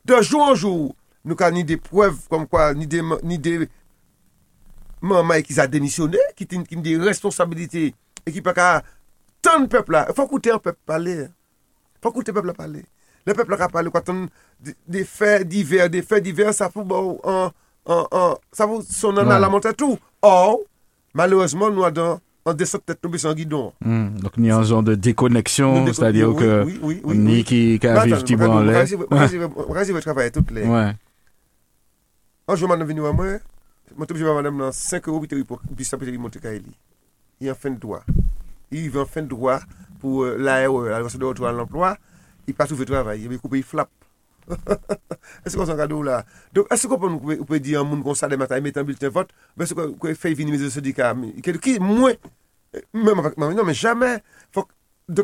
[0.10, 0.90] de jou anjou,
[1.24, 3.68] nou ka ni de prev, kom kwa, ni de, ni de
[5.04, 7.92] manman e ki za demisyonè, ki te ni de responsabilite,
[8.26, 8.68] e ki pa ka
[9.46, 11.18] tan pepl la, fwa koute an pepl pale,
[12.02, 12.82] fwa koute pepl la pale,
[13.28, 14.26] le pepl la ka pale, kwa tan
[14.64, 17.54] de fè diver, de fè diver, sa pou bon, an,
[17.86, 20.64] an, an, sa pou son an an la montatou, or,
[21.14, 23.74] malouzman nou adan, avons en descente tête tombée sans guidon.
[23.84, 24.10] Hmm.
[24.20, 28.62] Donc a un genre de déconnexion, c'est-à-dire que oui, oui, oui, ni qui qui en
[28.62, 28.86] l'air.
[30.52, 30.64] les.
[30.64, 30.94] Ouais.
[32.48, 35.22] Un jour, madame est venue à moi, je suis madame dans 5 euros,
[35.76, 36.40] puis ça peut monter.
[37.40, 38.04] Il est en fin de droit.
[38.72, 39.60] Il va en fin de droit
[40.00, 41.98] pour euh, l'ARE, la de retour à l'emploi.
[42.48, 43.22] Il pas trouvé travail.
[43.24, 43.90] Il a coupé, il flappe.
[45.46, 46.24] Ese kon son kado ou la
[46.72, 49.32] Ese kon pon ou pe di an moun kon sa de matay Metan bulten vot
[49.60, 51.14] Ese kon fey vinimize sodika
[51.64, 52.20] Ki mwen
[52.94, 54.20] Non men jamen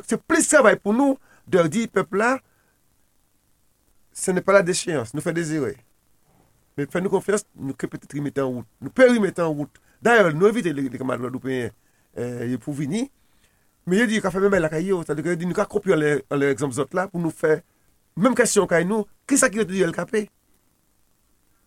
[0.05, 1.17] Se plis travay pou nou
[1.49, 2.38] De di pepla
[4.15, 5.76] Se ne pa la desyans Nou fe dezire
[6.78, 10.30] Men fe nou konfiyans Nou ke peti tri metan wout Nou peri metan wout Daye
[10.32, 11.74] nou evite le kamad lwa dupen
[12.15, 13.07] Ye pou vini
[13.89, 16.95] Men ye di ka fe men la kayo Nou ka kopi an le ekzamp zot
[16.95, 17.59] la Pou nou fe
[18.20, 20.30] même question qu'à nous, qui est-ce qui dire le capé?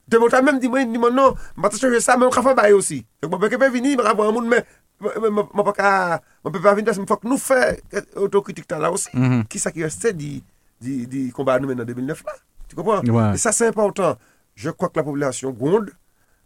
[0.09, 2.77] De mon temps même dit moi non, je vais changer ça, mais je vais faire
[2.77, 3.07] aussi.
[3.23, 4.65] Donc je ne peux pas venir, je vais avoir un monde mais
[5.01, 7.77] je ne peux pas venir parce qu'il faut que nous fassions
[8.17, 9.09] autocritique là aussi.
[9.15, 9.45] Mhm.
[9.47, 12.33] Qui est-ce qui reste du, combat nous en 2009 là?
[12.69, 13.33] Tu comprends?
[13.33, 14.17] Et ça c'est important.
[14.55, 15.91] Je crois que la population gronde,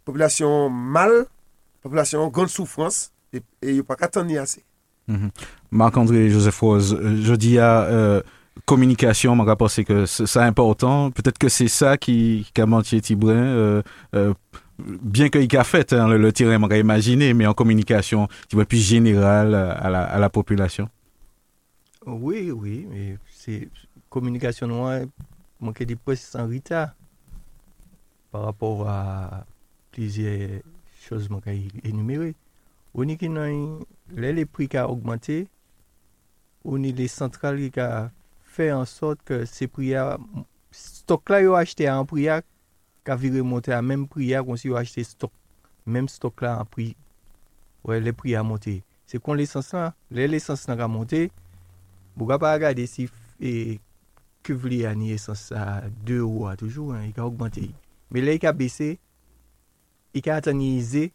[0.05, 1.25] population mal,
[1.81, 4.63] population grande souffrance, et il n'y a pas qu'à tenir assez.
[5.71, 8.21] Marc-André Joseph Rose, euh, je dis à euh,
[8.65, 11.11] communication, mon rapport, que c'est important.
[11.11, 13.81] Peut-être que c'est ça qui, a menti Tibrin, euh,
[14.15, 14.33] euh,
[14.79, 18.27] bien qu'il a fait hein, le, le terrain, on imaginer, mais en communication,
[18.65, 20.89] plus générale à la, population.
[22.05, 23.69] Oui, oui, mais c'est
[24.09, 25.01] communication noire,
[25.59, 26.89] manquer des postes sans retard
[28.31, 29.45] par rapport à
[29.91, 30.61] plusieurs
[31.01, 32.35] choses manquer énumérées.
[32.93, 33.17] On est
[34.33, 35.47] les prix qui ont augmenté,
[36.63, 38.09] on est les centrales qui ont
[38.57, 40.17] fè an sot ke se priya,
[40.73, 42.41] stok la yo achete an priya,
[43.07, 45.33] ka vire monte an menm priya kon si yo achete stok,
[45.85, 46.97] menm stok la an priya,
[47.87, 48.79] wè le priya monte.
[49.07, 51.27] Se kon lesans lan, le lesans nan ka monte,
[52.17, 53.07] bou ka pa agade si
[53.39, 53.77] e,
[54.43, 57.69] kuv li an esans sa 2 ou a toujou, an, i e ka augmente.
[58.11, 58.95] Me le i ka bese,
[60.11, 61.07] i ka atanize,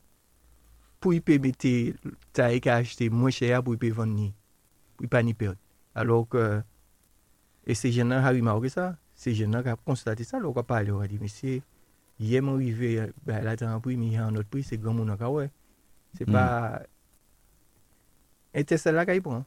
[1.02, 1.92] pou i pe bete
[2.36, 4.28] ta i ka achete mwen chaya pou i pe vande ni,
[4.96, 5.58] pou i pa ni perde.
[5.98, 6.62] Alors ke,
[7.66, 10.90] et ces jeunes a remarqué ça, ces jeunes a constaté ça, alors on a parlé,
[10.90, 11.60] on a dit, monsieur,
[12.18, 14.62] hier, mon arrivé, ben, là, t'as un prix, mais il y a un autre prix,
[14.62, 15.50] c'est grand monde encore, ouais.
[16.16, 16.32] C'est Mm.
[16.32, 16.82] pas.
[18.54, 19.44] Et c'est celle-là qu'il prend.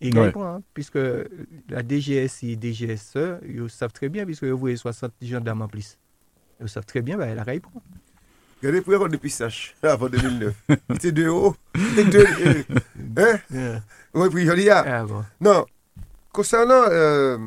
[0.00, 0.32] Il Ouais.
[0.32, 0.98] prend, puisque
[1.68, 5.98] la DGS et DGSE, ils savent très bien, puisque vous voyez 60 gendarmes en plus.
[6.60, 7.82] Ils savent très bien, ben, la qu'il prend.
[8.60, 10.54] Regardez pour avoir depuis sage avant 2009.
[10.94, 11.54] C'était de haut.
[11.74, 12.64] C'était de.
[13.16, 13.80] Hein?
[14.14, 15.24] Oui, puis je dis, ah, Ah bon.
[15.40, 15.66] Non,
[16.34, 17.38] concernant euh,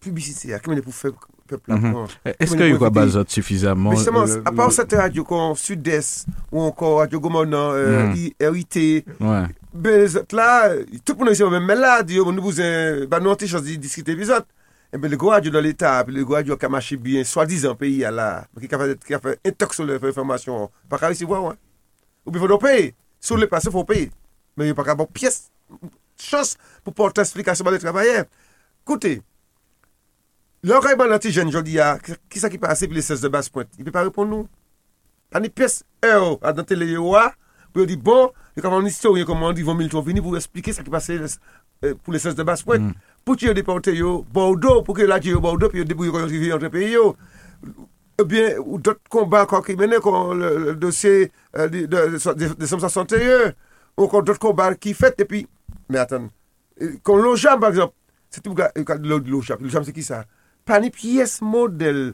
[0.00, 1.12] publicité, comment pour faire
[1.46, 1.84] peuple Mhm.
[1.86, 2.08] apprendre.
[2.38, 5.54] Est-ce qu'il y a quoi base suffisamment justement, euh, à part le- cette radio comme
[5.56, 8.12] Sud-Est ou encore Radio Gomonan, euh.
[8.14, 9.44] I- RIT, Ouais.
[9.72, 10.74] ben, là,
[11.04, 13.46] tout le monde est même mais là, dit, nous vous avez, bah, nous, on a
[13.46, 14.46] chance de discuter les autres.
[14.92, 17.24] Et bien, le gros radio dans l'État, puis le gros radio qui a marché bien,
[17.24, 20.98] soi-disant, pays, à là, qui a fait, qui a fait un tox sur l'information, pas
[20.98, 21.54] qu'à recevoir, ouais.
[22.26, 22.94] Ou bien, il faut payer.
[23.20, 24.10] Sur le passé, il faut payer.
[24.56, 25.50] Mais il n'y a pas qu'à avoir pièce,
[26.20, 28.24] chance pour porter explication par les travailleurs.
[28.86, 29.22] Écoutez,
[30.62, 31.98] là, quand il y a un antigène, je dis, ah,
[32.28, 34.48] qui ça qui passe pour les 16 de Il ne peut pas répondre nous.
[35.30, 37.32] Pas une pièce, euh, à dans télé, ah,
[37.72, 40.22] pour dire, bon, il y a comme un historien, comme on dit, Von Milton, venir
[40.22, 41.20] pour expliquer ce qui passait
[41.84, 42.42] euh, pour les 16 de.
[42.42, 42.92] Mm.
[43.24, 46.92] Pour que tu déporté yo Bordeaux, au Bordeaux, entre pays.
[46.92, 47.16] yo.
[48.20, 52.18] Ou bien, ou d'autres combats encore qui menaient, comme le, le dossier euh, de, de,
[52.18, 53.52] de, de, de 61,
[53.96, 55.46] ou encore d'autres combats qui fait, et
[55.88, 56.28] Mè atan,
[57.06, 57.96] kon lojam par exemple,
[58.30, 60.24] se te mou ka lojam, lojam se ki sa,
[60.68, 62.10] pani piyes model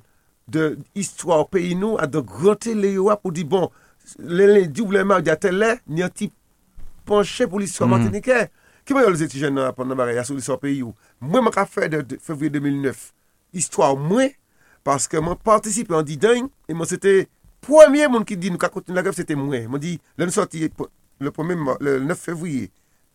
[0.47, 2.13] de istwa ou peyi nou a hmm.
[2.15, 3.71] de grote le yo ap ou di bon,
[4.19, 6.31] le le di ou le ma ou di atel le, ni an ti
[7.09, 8.47] penche pou l'istwa mantenike.
[8.85, 10.93] Ki mwen yo lese ti jen nan apan nan bare, yasou l'istwa peyi ou.
[11.25, 13.09] Mwen mwen ka fè de fevri 2009,
[13.57, 14.35] istwa ou mwen,
[14.85, 17.23] paske mwen partisipe an di den, e mwen se te
[17.65, 19.71] pwemye moun ki di nou ka kontin la gref, se te mwen.
[19.73, 22.69] Mwen di, lè nou sorti le 9 fevriye,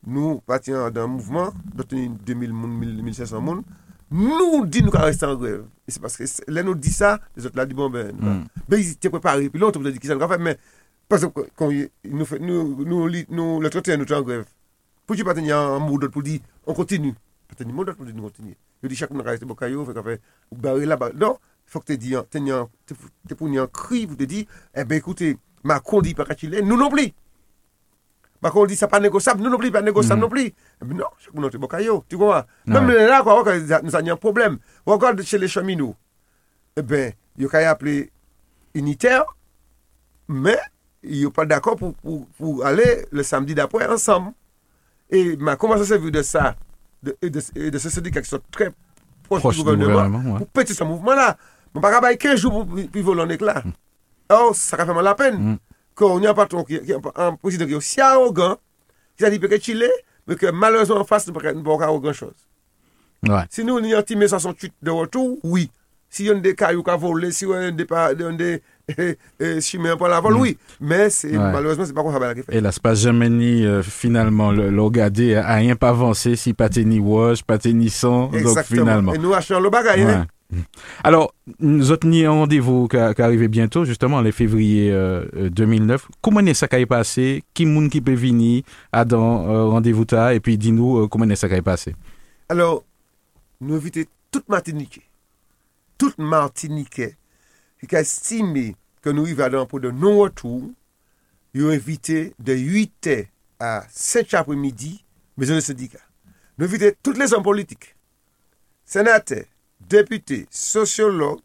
[0.08, 3.64] nou pati an dan mouvman, dote 2000 moun, 1500 moun,
[4.10, 5.66] nou di nou ka reste an grev.
[5.88, 8.14] E se paske, lè nou di sa, les ot la di bon ben.
[8.18, 8.46] Hmm.
[8.70, 10.60] Ben, te prepari, pi lon, te pou te di ki sa nou ka fè, men,
[11.10, 11.76] pasè kon
[12.08, 14.48] nou lè trote an nou te an grev.
[15.10, 17.14] Pou ki pati an mou dot pou di, on kontinu.
[17.50, 18.56] Pati an mou dot pou di, on kontinu.
[18.84, 20.20] Yo di chak moun an ka reste bokayo, fè ka fè,
[20.54, 21.12] ou bari la ba.
[21.14, 21.40] Non,
[21.70, 25.36] fòk te di an, te pou ni an kri, pou te di, e ben, ekoute,
[25.68, 27.10] ma kondi pa kachile, nou non pli.
[28.42, 28.60] Non plus.
[28.60, 30.22] Macron dit ça pas négociable, nous non plus, pas négociable Mhm.
[30.22, 30.54] non plus.
[30.82, 32.44] Ben non, est au caillou, tu comprends?
[32.66, 34.58] Même là, quoi, quand nous avons un problème.
[34.86, 35.96] Regarde chez les cheminots.
[36.76, 38.12] Eh ben, il y a appelé
[38.74, 39.24] unitaire,
[40.28, 40.58] mais
[41.04, 44.32] ils sont pas d'accord pour, pour, pour aller le samedi d'après ensemble.
[45.10, 46.56] Et ma comment ça s'est vu de ça,
[47.02, 48.72] de, et de, de ce syndicat qui sont très
[49.24, 50.38] proches Proche du du gouvernement, ouais.
[50.40, 51.36] pour péter ce mouvement-là.
[51.74, 53.62] Mwen pa kabay 15 jou pou pi volonek la.
[54.34, 55.36] Or, sa ka fèman la pen.
[55.38, 55.58] Kon,
[56.08, 56.80] yon patron ki,
[57.16, 58.62] an prezident ki yo si arrogant,
[59.18, 59.90] ki sa di peke chile,
[60.28, 62.38] men ke malèzon an fas nou pa ka arrogant chose.
[63.28, 63.44] Ouais.
[63.52, 65.70] Si nou yon ti 68 de retour, oui.
[66.10, 68.62] Si yon de kayou ka volé, si yon de pa, yon de
[69.62, 70.58] chimè an pa la vol, oui.
[70.80, 71.52] Mais, c'est, Ouais.
[71.52, 72.56] malheureusement, c'est pas sa bala ki fè.
[72.58, 76.36] Et là, c'est pas jamais ni euh, finalement le, le regardé a rien pas avancé
[76.36, 79.14] si pas ni wash, pas ni son, donc finalement.
[79.14, 80.26] Et nou achan lo bagay, hein.
[81.04, 86.08] Alors, nous ni un rendez-vous qui qui arrive bientôt, justement, le février euh, euh, 2009.
[86.22, 87.44] Comment est-ce que ça a passé?
[87.54, 91.46] Qui moun qui peut venir à dans euh, rendez-vous et puis dis-nous euh, comment est-ce
[91.46, 91.96] que ça a passé?
[92.50, 92.84] Alors,
[93.62, 95.02] nou evite tout Martinique,
[95.98, 97.12] tout Martinique,
[97.80, 98.72] ki ka estime
[99.04, 100.64] ke nou ive adan pou de non-retour,
[101.54, 103.12] yo evite de 8
[103.60, 105.04] à 7 après-midi,
[105.38, 106.02] maison de syndicat.
[106.58, 107.94] Nou evite tout les hommes politiques,
[108.86, 109.46] sénateurs,
[109.80, 111.42] depute, sociolog,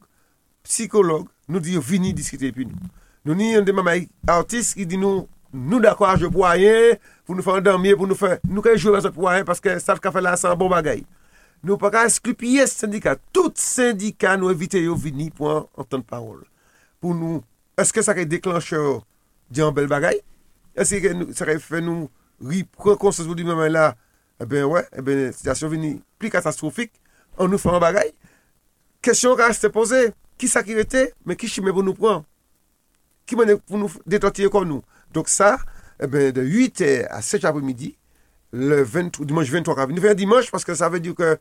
[0.64, 2.90] psikolog, nou di yo vini diskite epi nou.
[3.24, 3.96] Nou ni yon demama
[4.28, 5.24] artist ki di nou,
[5.54, 8.74] nou d'akwa je pou ayen, pou nou fè an damye, pou nou fè, nou kè
[8.76, 11.04] jou vèzè pou ayen, paske saf ka fè la san bon bagay.
[11.64, 13.14] Nou pa ka eskripiye syndika.
[13.32, 16.42] Tout syndika nou evite yo vini pou an entente parol.
[17.00, 17.40] Pou nou,
[17.80, 18.98] eske sa kè deklanche yo
[19.48, 20.20] diyan bel bagay?
[20.76, 22.10] Eske sa kè fè nou
[22.44, 23.86] ripren konsens pou di mèmen la,
[24.36, 26.92] e ben wè, e eh ben, sitasyon vini pli katastrofik,
[27.38, 28.12] an nou fè an bagay.
[29.04, 30.10] Kèsyon ka se pose,
[30.40, 32.24] ki sa ki rete, men ki chime pou nou pran.
[33.28, 34.84] Ki mène pou nou detotye kon nou.
[35.14, 35.56] Dok sa,
[36.00, 37.94] eh ben, de 8 a 7 apremidi,
[38.52, 39.98] le 23, dimanche 23 avril.
[39.98, 41.38] Nou fè un dimanche, parce que ça veut dire que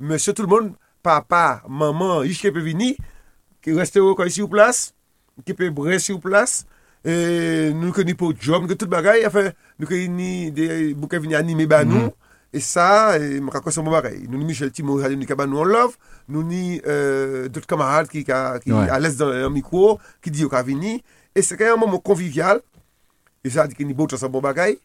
[0.00, 0.74] monsieur tout le monde,
[1.04, 2.94] papa, maman, yichke pe vini,
[3.64, 4.88] ki reste ou kon si ou plas,
[5.44, 6.62] ki pe bre si ou plas,
[7.04, 11.84] nou koni pou job, nou koni tout bagay, afe, nou koni bouke vini anime ba
[11.84, 12.23] nou, mm -hmm.
[12.54, 14.20] E sa, mrakos an mou barey.
[14.30, 15.98] Nou ni Michel Timo, Halim Nikaba, nou an love.
[16.30, 18.92] Nou ni euh, dot kamarad ki, ka, ki ouais.
[18.94, 21.00] ales dan an mikwo, ki di yo ka vini.
[21.34, 22.62] E se kaya an mou mou konvivyal.
[23.42, 24.76] E sa di ki ni bout an sa mou bagay.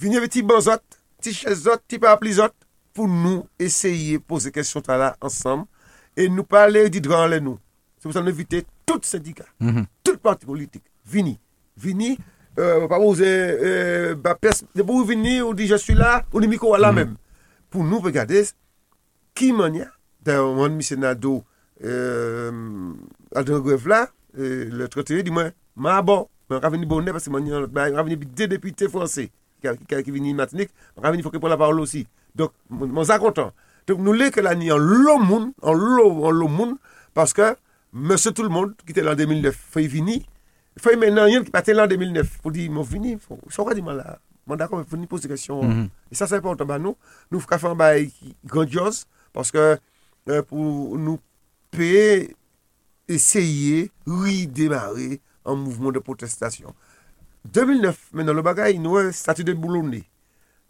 [0.00, 0.80] Vini ave ti ban zot,
[1.20, 2.56] ti ches zot, ti pa apli zot.
[2.96, 5.66] Pou nou eseye pose kesyon ta la ansam.
[6.16, 7.60] E nou pale di dran le nou.
[8.00, 9.86] Se pou sa nou evite tout syndika, mm -hmm.
[10.02, 10.82] tout parti politik.
[11.04, 11.36] Vini,
[11.76, 12.16] vini,
[12.58, 16.40] Euh, pa mouze, euh, ba pes, debo ou vini, ou di je suis la, ou
[16.40, 16.96] di miko wala mm.
[16.98, 17.12] men.
[17.70, 18.42] Pou nou pe gade,
[19.38, 19.86] ki manya,
[20.26, 21.44] da mwen mi senado
[21.84, 22.50] euh,
[23.38, 28.18] Adren Grev la, le troteye di mwen, ma bon, mwen raveni bonne, pasi mwen raveni
[28.18, 29.28] bi de depute franse,
[29.62, 32.02] ki vini matinik, mwen raveni fokè pou la parol osi.
[32.34, 33.54] Donk, mwen sa kontan.
[33.86, 36.74] Donk nou lè ke la ni an lò moun, an lò moun,
[37.14, 37.54] paske,
[37.94, 40.18] mèse tout l'monde, ki te l'an 2009, fè vini,
[40.78, 42.36] Fè yon menan yon ki patè l'an 2009.
[42.44, 43.16] Pou di, moun vini,
[43.48, 44.18] sou kwa di man la,
[44.48, 45.88] man dakon pou ni pose kèsyon.
[46.10, 46.98] E sa se important ba nou.
[47.32, 48.10] Nou fka fè an bay
[48.46, 49.04] grandios,
[49.36, 51.18] paske euh, pou nou
[51.74, 52.30] pe
[53.10, 55.18] eseye ridemare
[55.48, 56.74] an mouvment de protestasyon.
[57.50, 60.04] 2009, menan lo bagay, nou e statu de boulonne.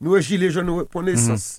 [0.00, 1.58] Nou e gilet jaune, nou e ponesans.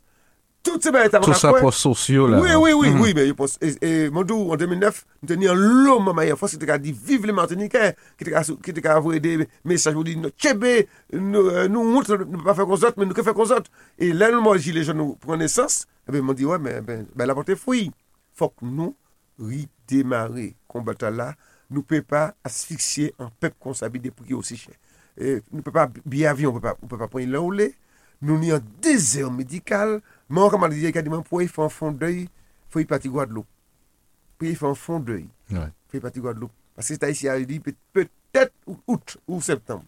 [0.64, 0.74] Pour.
[0.74, 2.40] Tout ce bagage, Tout ça pour sociaux là.
[2.40, 3.02] oui, oui, oui, Mhm.
[3.02, 6.36] oui, mais je pense, et, et mon dou, en 2009, nous tenions l'homme, maman, il
[6.36, 10.18] faut que tu dit vive les Martiniquais, qui te qui envoyé des messages pour dire,
[10.20, 13.24] nous, tchébé, nous, euh, nous, nous ne pouvons pas faire qu'on autres, mais nous, que
[13.24, 13.72] faire qu'on autres.
[13.98, 16.60] Et là, nous, moi, gilet jaune, nous prenons naissance, et bien, ils m'ont dit, ouais,
[16.60, 17.92] mais, ben, ben, la porte est fouille.
[18.34, 18.96] Faut que nous,
[19.40, 21.34] redémarrer, combattre là,
[21.70, 24.76] nous ne pouvons pas asphyxier un peuple qu'on s'habille des prix aussi cher.
[25.18, 26.52] Et nous ne pouvons pas, billet avion,
[30.32, 32.30] Mais comme des gens pour y faire un fond d'œil, il
[32.70, 33.46] faut y partir Guadeloupe.
[34.38, 35.60] Pour faire un fond d'œil, Ouais.
[35.90, 36.52] faut y partir Guadeloupe.
[36.76, 38.54] Parce que c'est ici, il dit peut- peut-être
[38.88, 39.84] août ou septembre.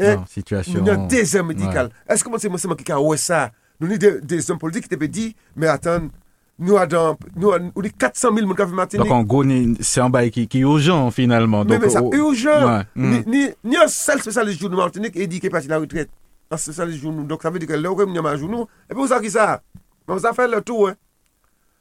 [0.00, 0.16] Hein?
[0.16, 0.74] Non, situation.
[0.78, 1.90] Nous n'y a un désert médical.
[2.08, 3.50] Est-ce que moi, c'est moi, moi qui a ouais ça?
[3.80, 6.08] Nous n'y des, des hommes politiques qui te dit, mais attends,
[6.58, 9.04] nous avons nous, avons- nous, 400 000 personnes qui.
[9.04, 9.44] Donc en gros,
[9.80, 11.64] c'est un bail qui, qui est urgent finalement.
[11.64, 12.84] Mais, Donc, mais ça, oh, urgent.
[12.96, 13.24] Ni, mhm.
[13.26, 16.10] ni, ni un seul spécialiste jour de Martinique et dit qu'il est parti la retraite.
[17.24, 19.62] Donc ça veut dire que là, on a jour Et puis, vous savez qui ça?
[20.18, 20.88] Ça fait le tour.
[20.88, 20.94] Hein.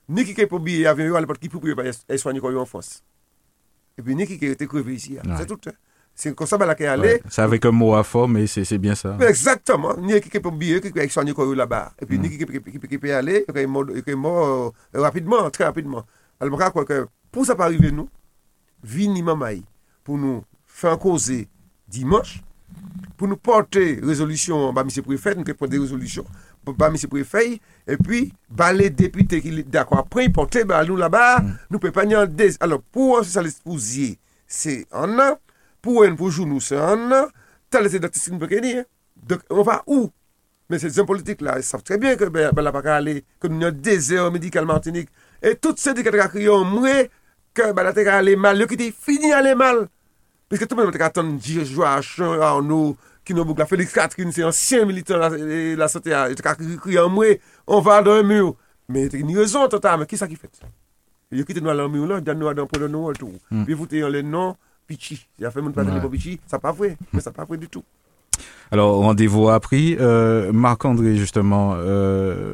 [0.10, 3.04] Ni qui est pour billet avion à l'époque qui pour aller soigner en France.
[3.98, 5.18] Et puis, ni qui crevé ici.
[5.18, 5.36] hein.
[5.38, 5.60] C'est tout.
[5.68, 5.72] hein.
[6.14, 9.18] C'est comme ça est C'est avec un mot à fort, mais c'est bien ça.
[9.22, 9.96] Exactement.
[9.98, 11.94] Ni qui est pour billet qui est soigné là-bas.
[12.02, 14.16] Et puis, ni qui peut aller, qui est mort, est
[14.96, 16.06] euh, rapidement, très rapidement.
[16.40, 18.10] Alors, je crois que pour ça pas arriver, nous,
[18.84, 19.64] vini mamaï
[20.04, 21.50] pour nous faire causer
[21.88, 22.42] dimanche,
[23.18, 26.28] pou nou porte rezolusyon ba misye prefet, nou te porte rezolusyon
[26.78, 27.58] ba misye prefet,
[27.88, 31.56] e pi ba le depite ki d'akwa pre, porte ba nou la ba, mm.
[31.74, 32.60] nou pe panyan dez.
[32.64, 34.16] Alors, pou an se salis pou zye,
[34.48, 35.42] se an an,
[35.84, 37.34] pou en pou joun nou se an an,
[37.74, 38.78] tal se dati sin peke ni.
[39.28, 40.12] Dok, on va ou?
[40.68, 43.62] Men se zon politik la, saf tre bien ke be la baka ale, ke nou
[43.62, 45.08] nyon dezer medikal mantinik,
[45.40, 47.08] e tout se dikat kakriyon mre,
[47.56, 49.86] ke ba la te ka ale mal, yo ki te fini ale mal,
[50.50, 52.96] Parce que tout le monde attend Joachim Arnaud,
[53.26, 56.12] qui nous boucle, Félix Catherine, c'est ancien militant la, la santé,
[56.62, 57.26] il crié en moi,
[57.68, 58.56] on va dans un mur.
[58.88, 60.50] Mais il y a une raison totale, mais qui ça qui fait?
[61.32, 63.34] Il a quitté nous dans le mur là, il nous dans le nom et tout.
[63.66, 64.56] Puis vous avez les noms,
[64.88, 65.28] Pichi.
[65.38, 67.68] Il a fait mon patron pour Pichi, ça pas vrai, mais ça pas vrai du
[67.68, 67.84] tout.
[68.72, 69.98] Alors, rendez-vous a pris.
[70.00, 72.54] Euh, Marc-André, justement, euh,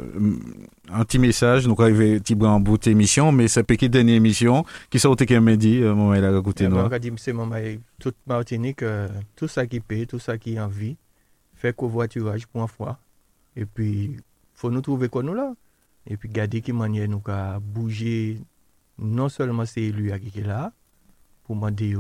[0.89, 1.67] un petit message.
[1.67, 5.93] Nous arrivons en bout d'émission, mais c'est petite dernière émission qui sort au midi, euh,
[5.95, 6.77] moment il a écouté nous.
[7.17, 7.55] C'est moment
[7.99, 10.97] toute Martinique, euh, tout ça qui paye, tout ça qui en vie,
[11.55, 12.99] fait covoiturage pour une fois.
[13.55, 14.17] Et puis,
[14.53, 15.53] faut nous trouver quoi nous là.
[16.07, 18.39] Et puis, garder qui manière nous à bouger,
[18.99, 20.73] non seulement c'est élu à qui est là,
[21.43, 21.95] pour demander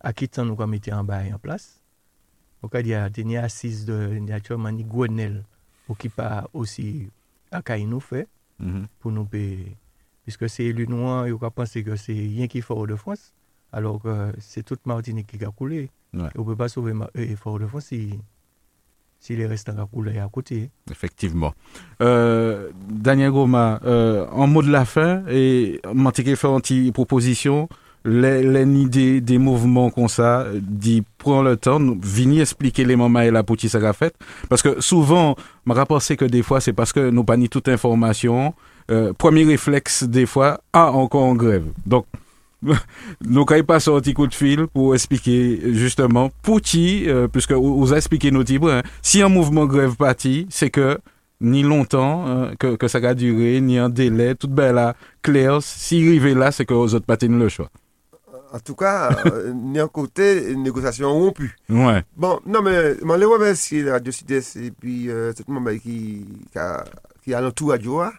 [0.00, 1.80] à qui temps nous mettre en bas en place
[2.64, 5.44] au il y a des assises de naturellement Gwenel
[5.98, 7.10] qui pas aussi
[7.54, 8.28] à nous fait
[8.62, 8.86] mm-hmm.
[9.00, 9.76] pour nous payer
[10.24, 13.32] puisque c'est élu noir et on penser que c'est rien qui fort de France
[13.72, 16.28] alors que c'est toute Martinique qui a coulé ouais.
[16.36, 18.18] on peut pas sauver euh, fort de France si
[19.24, 20.70] si les restants a coulé à côté.
[20.90, 21.54] Effectivement.
[22.02, 27.70] Euh, Daniel Goma, euh, en mot de la fin, et Mantique fait une proposition
[28.04, 33.42] les, des, mouvements comme ça, d'y prendre le temps, venir expliquer les moments et la
[33.42, 34.14] petite ça fait.
[34.48, 35.36] Parce que souvent,
[35.66, 38.54] je rapport c'est que des fois, c'est parce que nous pas ni toute information.
[38.90, 41.64] Euh, premier réflexe, des fois, ah, encore en grève.
[41.86, 42.04] Donc,
[42.62, 47.98] nous n'avons pas sorti coup de fil pour expliquer justement, petit, euh, puisque vous avez
[47.98, 50.98] expliqué nos types, hein, si un mouvement grève parti, c'est que
[51.40, 55.62] ni longtemps euh, que, que, ça va durer, ni un délai, tout bien là, clair.
[55.62, 57.70] S'il arrive là, c'est que vous autres pas le choix
[58.54, 61.56] en tout cas, euh, ni un côté, une négociation rompue.
[61.68, 62.04] Ouais.
[62.16, 66.24] Bon, non, mais je les remercie, Radio Sud et puis euh, tout le monde qui,
[66.52, 66.84] qui, a,
[67.24, 68.12] qui a l'entour Radio hein,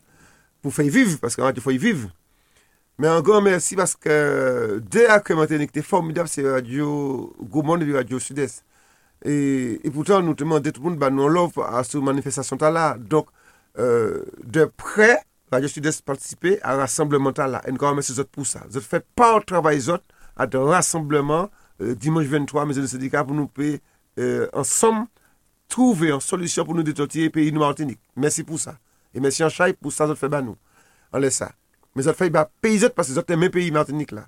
[0.61, 2.09] pour faire vivre, parce qu'en il faut y vivre.
[2.99, 7.93] Mais un grand merci parce que dès que Martinique était formidable, c'est Radio Gourmand et
[7.93, 8.63] Radio Sud-Est.
[9.23, 12.97] Et, et, pourtant, nous demandons tout le monde, bah, nous l'offre à cette manifestation là.
[12.99, 13.27] Donc,
[13.79, 15.17] euh, de près,
[15.49, 17.61] Radio Sud-Est participer à rassemblement là.
[17.65, 18.63] Et nous remercions pour ça.
[18.69, 20.03] Vous faites pas le travail autres
[20.37, 21.49] at rassembleman
[21.81, 23.77] euh, dimanche 23, mese euh, de sedika pou nou pe
[24.55, 25.05] ansom
[25.71, 28.01] trouve an solusyon pou nou detotye peyi nou Martinique.
[28.15, 28.77] Mersi pou sa.
[29.15, 30.55] E mersi an chay pou sa zot fe ba nou.
[31.11, 31.51] An lè sa.
[31.95, 34.27] Me zot fe ba peyi zot pase zot te men peyi Martinique la.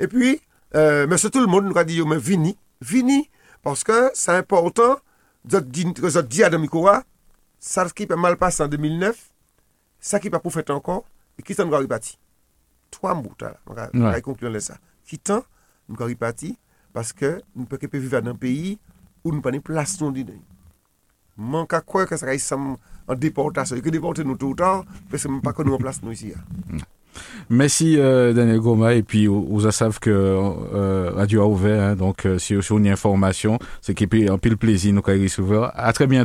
[0.00, 0.38] E pi,
[1.08, 2.54] mersi tout le monde nou ka di yo men vini.
[2.80, 3.24] Vini,
[3.64, 5.00] paske sa important
[5.48, 7.00] zot di a Domikowa
[7.60, 9.20] sa ki pe mal passe an 2009
[10.00, 11.02] sa ki pa pou fète ankon
[11.36, 12.16] e ki sa nou ka ripati.
[12.94, 13.56] Twa mouta.
[13.66, 14.78] Mwen ka konkluyon lè sa.
[15.12, 16.58] Nous sommes repartis
[16.92, 18.78] parce que nous ne pouvons pas vivre dans un pays
[19.24, 20.00] où nous n'avons pas de place.
[20.00, 20.14] Nous
[21.36, 22.56] manque à croire que ça va
[23.08, 23.76] en déportation.
[23.76, 26.02] Et que déporter nous tout le temps, parce que nous pas que nous en place
[26.02, 26.32] nous ici.
[26.34, 26.78] Hein.
[27.48, 32.26] Merci euh, Daniel Goma et puis vous savez que euh, Radio a ouvert hein, donc
[32.26, 35.92] euh, si vous avez une information c'est qui un peu le plaisir nous recevoir à
[35.92, 36.24] très bientôt